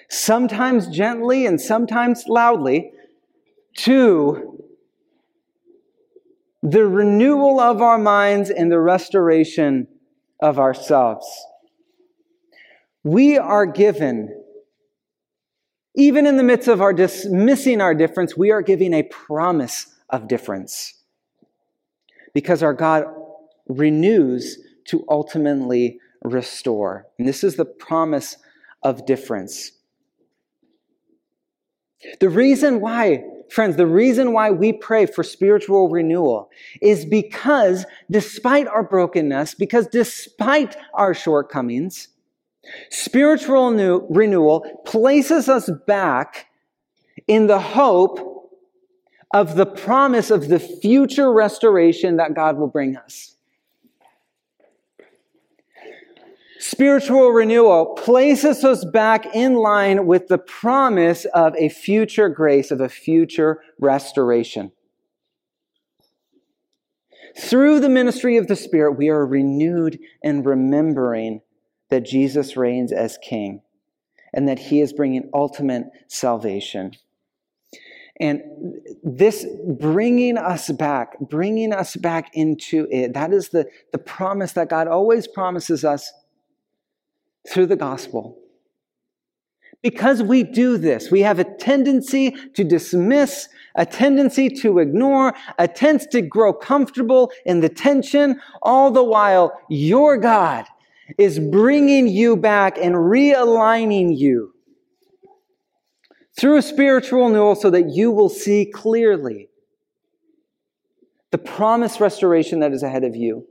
[0.07, 2.91] sometimes gently and sometimes loudly,
[3.79, 4.56] to
[6.69, 9.87] the renewal of our minds and the restoration
[10.41, 11.25] of ourselves.
[13.03, 14.43] We are given,
[15.95, 20.27] even in the midst of our dismissing our difference, we are giving a promise of
[20.27, 20.93] difference.
[22.33, 23.05] Because our God
[23.67, 27.07] renews to ultimately restore.
[27.17, 28.35] And this is the promise
[28.83, 29.71] of difference.
[32.19, 36.49] The reason why, friends, the reason why we pray for spiritual renewal
[36.81, 42.09] is because despite our brokenness, because despite our shortcomings,
[42.89, 46.47] spiritual new, renewal places us back
[47.27, 48.49] in the hope
[49.33, 53.36] of the promise of the future restoration that God will bring us.
[56.59, 62.81] Spiritual renewal places us back in line with the promise of a future grace, of
[62.81, 64.71] a future restoration.
[67.39, 71.41] Through the ministry of the Spirit, we are renewed in remembering
[71.89, 73.61] that Jesus reigns as King
[74.33, 76.93] and that He is bringing ultimate salvation.
[78.19, 78.41] And
[79.03, 79.45] this
[79.79, 84.87] bringing us back, bringing us back into it, that is the, the promise that God
[84.87, 86.11] always promises us
[87.49, 88.37] through the gospel.
[89.83, 95.67] Because we do this, we have a tendency to dismiss, a tendency to ignore, a
[95.67, 100.65] tendency to grow comfortable in the tension, all the while your God
[101.17, 104.53] is bringing you back and realigning you
[106.37, 109.47] through a spiritual renewal so that you will see clearly
[111.31, 113.45] the promised restoration that is ahead of you.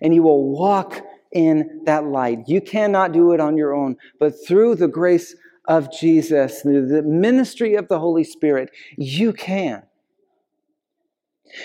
[0.00, 1.02] And you will walk
[1.32, 2.48] in that light.
[2.48, 5.34] You cannot do it on your own, but through the grace
[5.66, 9.82] of Jesus, through the ministry of the Holy Spirit, you can.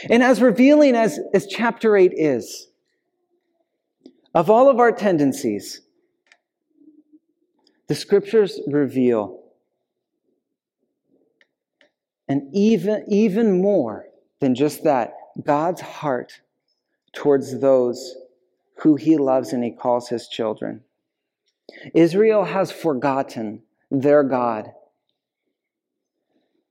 [0.09, 2.67] And as revealing as, as chapter 8 is,
[4.33, 5.81] of all of our tendencies,
[7.87, 9.37] the scriptures reveal
[12.27, 14.05] and even, even more
[14.39, 15.13] than just that,
[15.43, 16.41] God's heart
[17.13, 18.15] towards those
[18.79, 20.81] who he loves and he calls his children.
[21.93, 24.71] Israel has forgotten their God.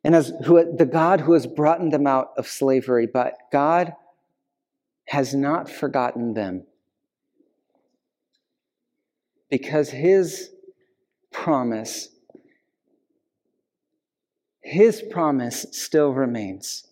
[0.05, 3.95] And as who, the God who has brought them out of slavery, but God
[5.07, 6.65] has not forgotten them
[9.51, 10.51] because his
[11.33, 12.09] promise,
[14.61, 16.86] his promise still remains.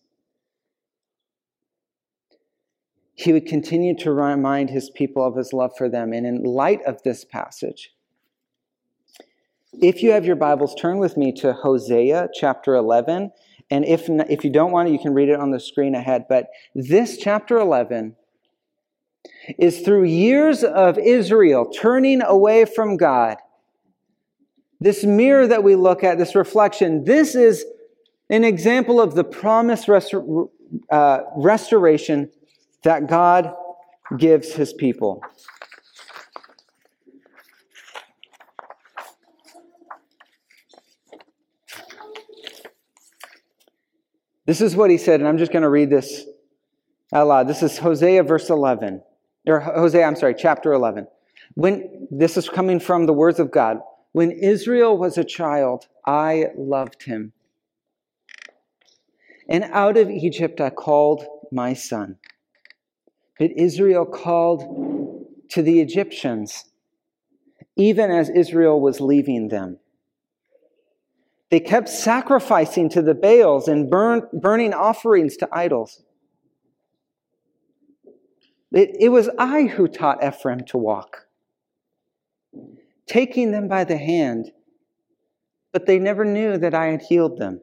[3.15, 6.13] He would continue to remind his people of his love for them.
[6.13, 7.93] And in light of this passage,
[9.73, 13.33] if you have your Bibles, turn with me to Hosea chapter 11.
[13.71, 16.27] And if, if you don't want it, you can read it on the screen ahead.
[16.29, 18.17] But this chapter 11
[19.59, 23.37] is through years of Israel turning away from God.
[24.81, 27.65] This mirror that we look at, this reflection, this is
[28.29, 29.89] an example of the promised
[30.91, 32.31] uh, restoration
[32.85, 33.55] that God
[34.17, 35.23] gives his people.
[44.47, 46.27] This is what he said, and I'm just going to read this
[47.13, 47.49] out loud.
[47.49, 49.03] This is Hosea verse 11,
[49.47, 51.07] or Hosea, I'm sorry, chapter 11.
[51.55, 53.79] When this is coming from the words of God.
[54.13, 57.33] When Israel was a child, I loved him.
[59.49, 62.19] And out of Egypt I called my son.
[63.39, 66.65] But Israel called to the Egyptians,
[67.77, 69.79] even as Israel was leaving them.
[71.51, 76.03] They kept sacrificing to the Baals and burn, burning offerings to idols.
[78.73, 81.27] It, it was I who taught Ephraim to walk,
[83.07, 84.51] taking them by the hand,
[85.73, 87.61] but they never knew that I had healed them.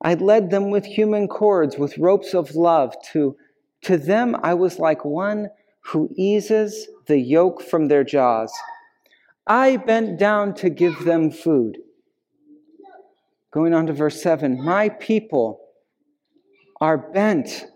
[0.00, 2.94] I led them with human cords, with ropes of love.
[3.12, 3.36] To,
[3.82, 5.48] to them, I was like one
[5.80, 8.52] who eases the yoke from their jaws.
[9.46, 11.78] I bent down to give them food.
[13.50, 15.60] Going on to verse 7 My people
[16.80, 17.66] are bent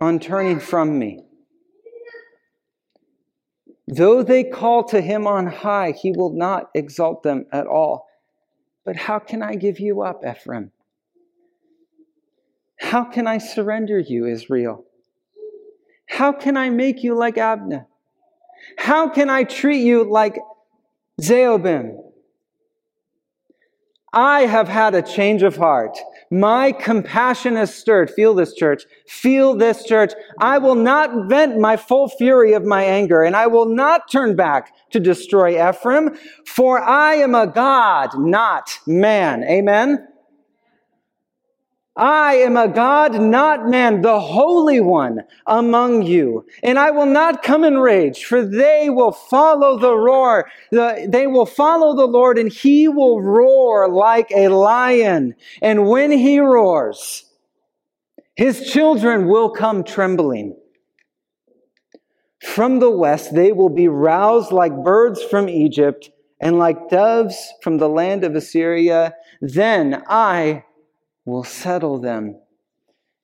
[0.00, 1.22] on turning from me.
[3.88, 8.08] Though they call to him on high, he will not exalt them at all.
[8.84, 10.72] But how can I give you up, Ephraim?
[12.78, 14.84] How can I surrender you, Israel?
[16.08, 17.86] How can I make you like Admah?
[18.78, 20.38] How can I treat you like
[21.20, 22.02] Zebulun?
[24.12, 25.98] I have had a change of heart.
[26.30, 28.10] My compassion is stirred.
[28.10, 28.84] Feel this, church.
[29.06, 30.14] Feel this, church.
[30.40, 34.34] I will not vent my full fury of my anger, and I will not turn
[34.34, 36.16] back to destroy Ephraim,
[36.46, 39.44] for I am a God, not man.
[39.44, 40.08] Amen?
[41.96, 46.46] I am a God, not man, the Holy One among you.
[46.62, 50.50] And I will not come in rage, for they will follow the roar.
[50.70, 55.34] The, they will follow the Lord, and he will roar like a lion.
[55.62, 57.24] And when he roars,
[58.34, 60.54] his children will come trembling.
[62.42, 67.78] From the west, they will be roused like birds from Egypt and like doves from
[67.78, 69.14] the land of Assyria.
[69.40, 70.64] Then I
[71.26, 72.40] will settle them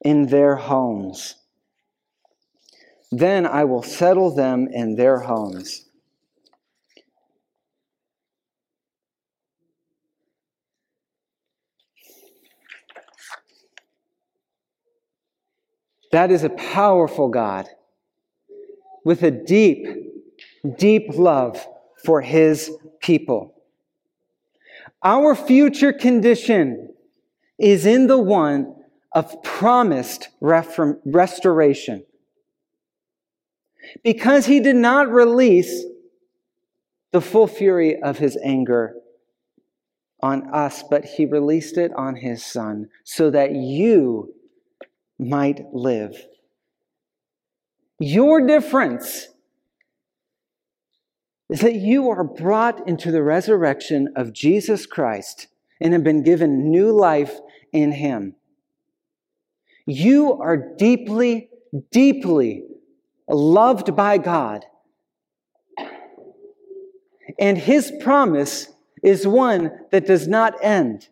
[0.05, 1.37] in their homes.
[3.11, 5.87] Then I will settle them in their homes.
[16.11, 17.67] That is a powerful God
[19.05, 19.87] with a deep,
[20.77, 21.67] deep love
[22.05, 23.55] for his people.
[25.03, 26.92] Our future condition
[27.63, 28.75] is in the one
[29.13, 32.05] of promised restoration.
[34.03, 35.85] Because he did not release
[37.13, 38.95] the full fury of his anger
[40.21, 44.35] on us, but he released it on his son so that you
[45.19, 46.17] might live.
[48.01, 49.29] Your difference
[51.49, 55.49] is that you are brought into the resurrection of Jesus Christ
[55.83, 57.41] and have been given new life
[57.73, 58.37] in Him.
[59.85, 61.51] You are deeply,
[61.91, 62.63] deeply
[63.29, 64.65] loved by God.
[67.39, 68.69] And His promise
[69.03, 71.09] is one that does not end.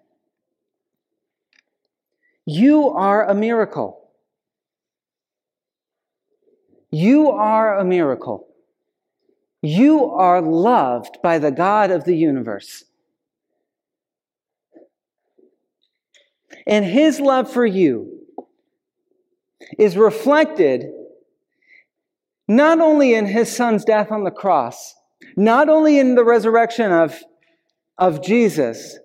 [2.47, 4.09] You are a miracle.
[6.93, 8.47] You are a miracle.
[9.63, 12.85] You are loved by the God of the universe.
[16.71, 18.21] And his love for you
[19.77, 20.87] is reflected
[22.47, 24.95] not only in his son's death on the cross,
[25.37, 27.19] not only in the resurrection of,
[27.99, 28.99] of Jesus,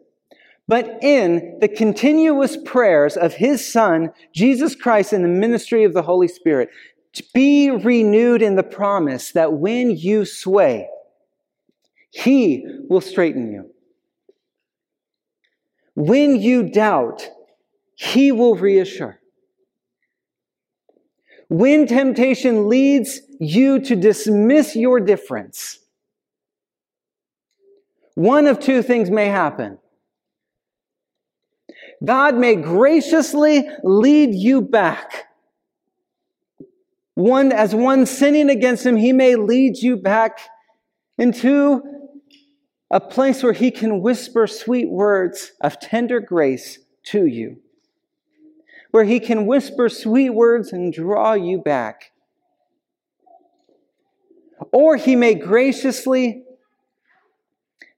[0.68, 6.04] but in the continuous prayers of his son, Jesus Christ, in the ministry of the
[6.04, 6.70] Holy Spirit.
[7.14, 10.88] To be renewed in the promise that when you sway,
[12.12, 13.72] he will straighten you.
[15.96, 17.30] When you doubt,
[17.96, 19.20] he will reassure.
[21.48, 25.80] When temptation leads you to dismiss your difference,
[28.16, 29.78] one of two things may happen.
[32.04, 35.28] God may graciously lead you back.
[37.14, 40.40] One, as one sinning against him, he may lead you back
[41.18, 41.82] into
[42.92, 47.62] a place where he can whisper sweet words of tender grace to you
[48.96, 52.14] where he can whisper sweet words and draw you back.
[54.72, 56.46] Or he may graciously,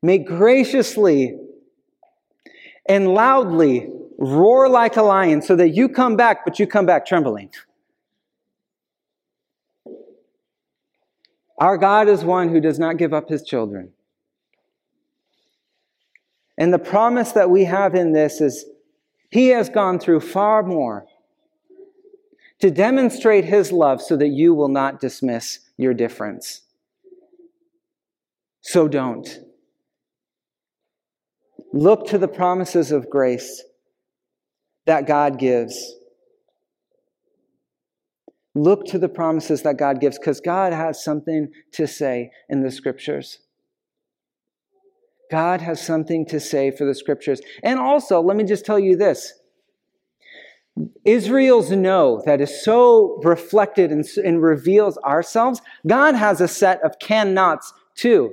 [0.01, 1.37] may graciously
[2.89, 3.87] and loudly
[4.17, 7.51] roar like a lion so that you come back, but you come back trembling.
[11.59, 13.91] Our God is one who does not give up his children.
[16.57, 18.65] And the promise that we have in this is
[19.29, 21.05] he has gone through far more
[22.59, 26.61] to demonstrate his love so that you will not dismiss your difference.
[28.61, 29.39] So don't.
[31.73, 33.63] Look to the promises of grace
[34.85, 35.95] that God gives.
[38.55, 42.71] Look to the promises that God gives because God has something to say in the
[42.71, 43.39] scriptures.
[45.29, 47.41] God has something to say for the scriptures.
[47.63, 49.33] And also, let me just tell you this
[51.05, 56.99] Israel's no that is so reflected and, and reveals ourselves, God has a set of
[56.99, 58.31] can nots too.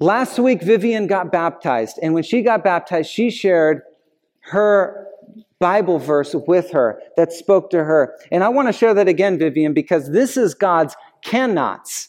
[0.00, 3.82] Last week, Vivian got baptized, and when she got baptized, she shared
[4.40, 5.06] her
[5.60, 8.18] Bible verse with her that spoke to her.
[8.32, 12.08] And I want to share that again, Vivian, because this is God's cannots.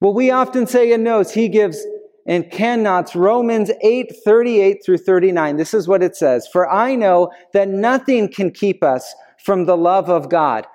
[0.00, 1.86] What we often say in notes, he gives
[2.26, 5.56] and cannots Romans 8 38 through 39.
[5.56, 9.76] This is what it says For I know that nothing can keep us from the
[9.76, 10.66] love of God.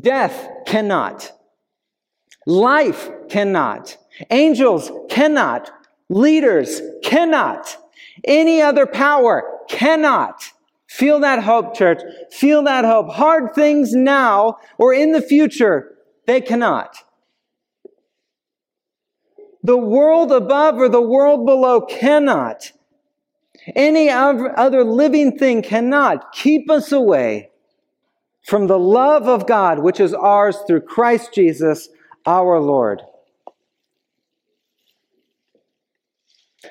[0.00, 1.32] Death cannot.
[2.46, 3.96] Life cannot.
[4.30, 5.70] Angels cannot.
[6.08, 7.76] Leaders cannot.
[8.24, 10.52] Any other power cannot.
[10.86, 12.00] Feel that hope, church.
[12.30, 13.08] Feel that hope.
[13.10, 15.94] Hard things now or in the future,
[16.26, 16.96] they cannot.
[19.64, 22.70] The world above or the world below cannot.
[23.74, 27.50] Any other living thing cannot keep us away
[28.42, 31.88] from the love of God, which is ours through Christ Jesus
[32.26, 33.00] our Lord.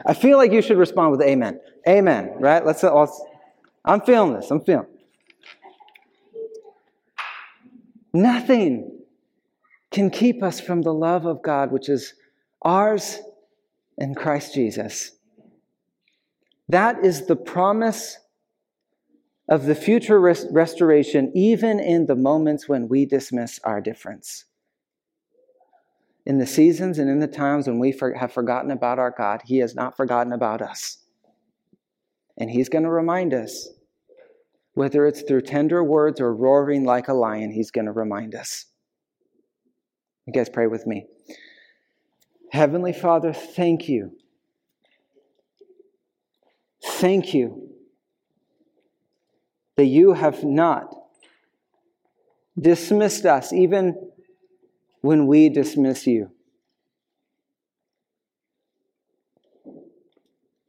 [0.05, 1.59] I feel like you should respond with amen.
[1.87, 2.63] Amen, right?
[2.63, 3.21] Let's, let's
[3.83, 4.51] I'm feeling this.
[4.51, 4.87] I'm feeling.
[8.13, 8.99] Nothing
[9.91, 12.13] can keep us from the love of God, which is
[12.63, 13.19] ours
[13.97, 15.11] in Christ Jesus.
[16.69, 18.17] That is the promise
[19.49, 24.45] of the future res- restoration, even in the moments when we dismiss our difference.
[26.25, 29.41] In the seasons and in the times when we for- have forgotten about our God,
[29.45, 30.99] He has not forgotten about us.
[32.37, 33.69] And He's going to remind us,
[34.73, 38.67] whether it's through tender words or roaring like a lion, He's going to remind us.
[40.25, 41.05] You guys pray with me.
[42.53, 44.11] Heavenly Father, thank you.
[46.85, 47.69] Thank you
[49.75, 50.93] that you have not
[52.59, 54.11] dismissed us even
[55.01, 56.29] when we dismiss you.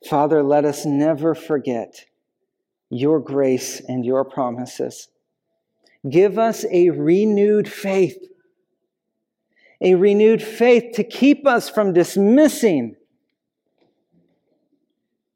[0.08, 2.06] Father, let us never forget
[2.88, 5.08] your grace and your promises.
[6.08, 8.16] Give us a renewed faith
[9.80, 12.96] a renewed faith to keep us from dismissing,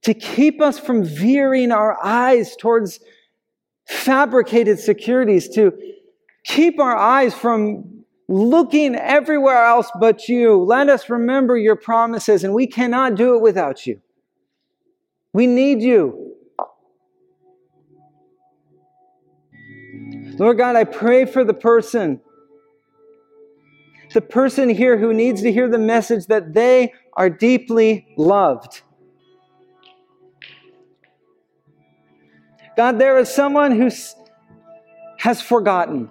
[0.03, 3.01] to keep us from veering our eyes towards
[3.86, 5.72] fabricated securities, to
[6.45, 10.62] keep our eyes from looking everywhere else but you.
[10.62, 14.01] Let us remember your promises, and we cannot do it without you.
[15.32, 16.34] We need you.
[20.39, 22.20] Lord God, I pray for the person
[24.12, 28.82] the person here who needs to hear the message that they are deeply loved.
[32.76, 33.90] God, there is someone who
[35.18, 36.11] has forgotten.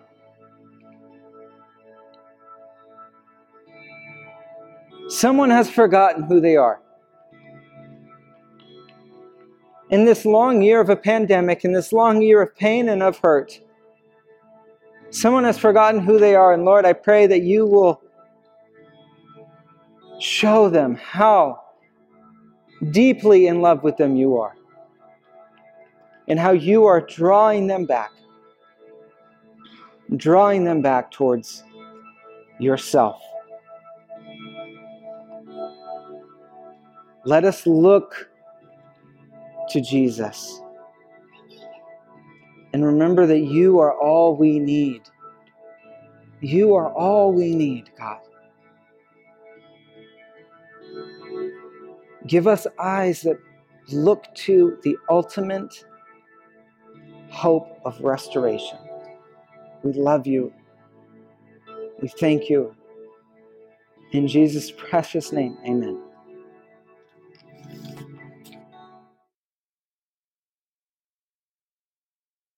[5.07, 6.81] Someone has forgotten who they are.
[9.89, 13.17] In this long year of a pandemic, in this long year of pain and of
[13.19, 13.61] hurt,
[15.09, 18.01] Someone has forgotten who they are, and Lord, I pray that you will
[20.19, 21.61] show them how
[22.91, 24.55] deeply in love with them you are,
[26.27, 28.11] and how you are drawing them back,
[30.15, 31.63] drawing them back towards
[32.59, 33.21] yourself.
[37.25, 38.29] Let us look
[39.69, 40.61] to Jesus.
[42.77, 45.01] And remember that you are all we need.
[46.41, 48.19] You are all we need, God.
[52.27, 53.39] Give us eyes that
[53.89, 55.73] look to the ultimate
[57.31, 58.77] hope of restoration.
[59.81, 60.53] We love you.
[61.99, 62.75] We thank you.
[64.11, 65.99] In Jesus' precious name, amen.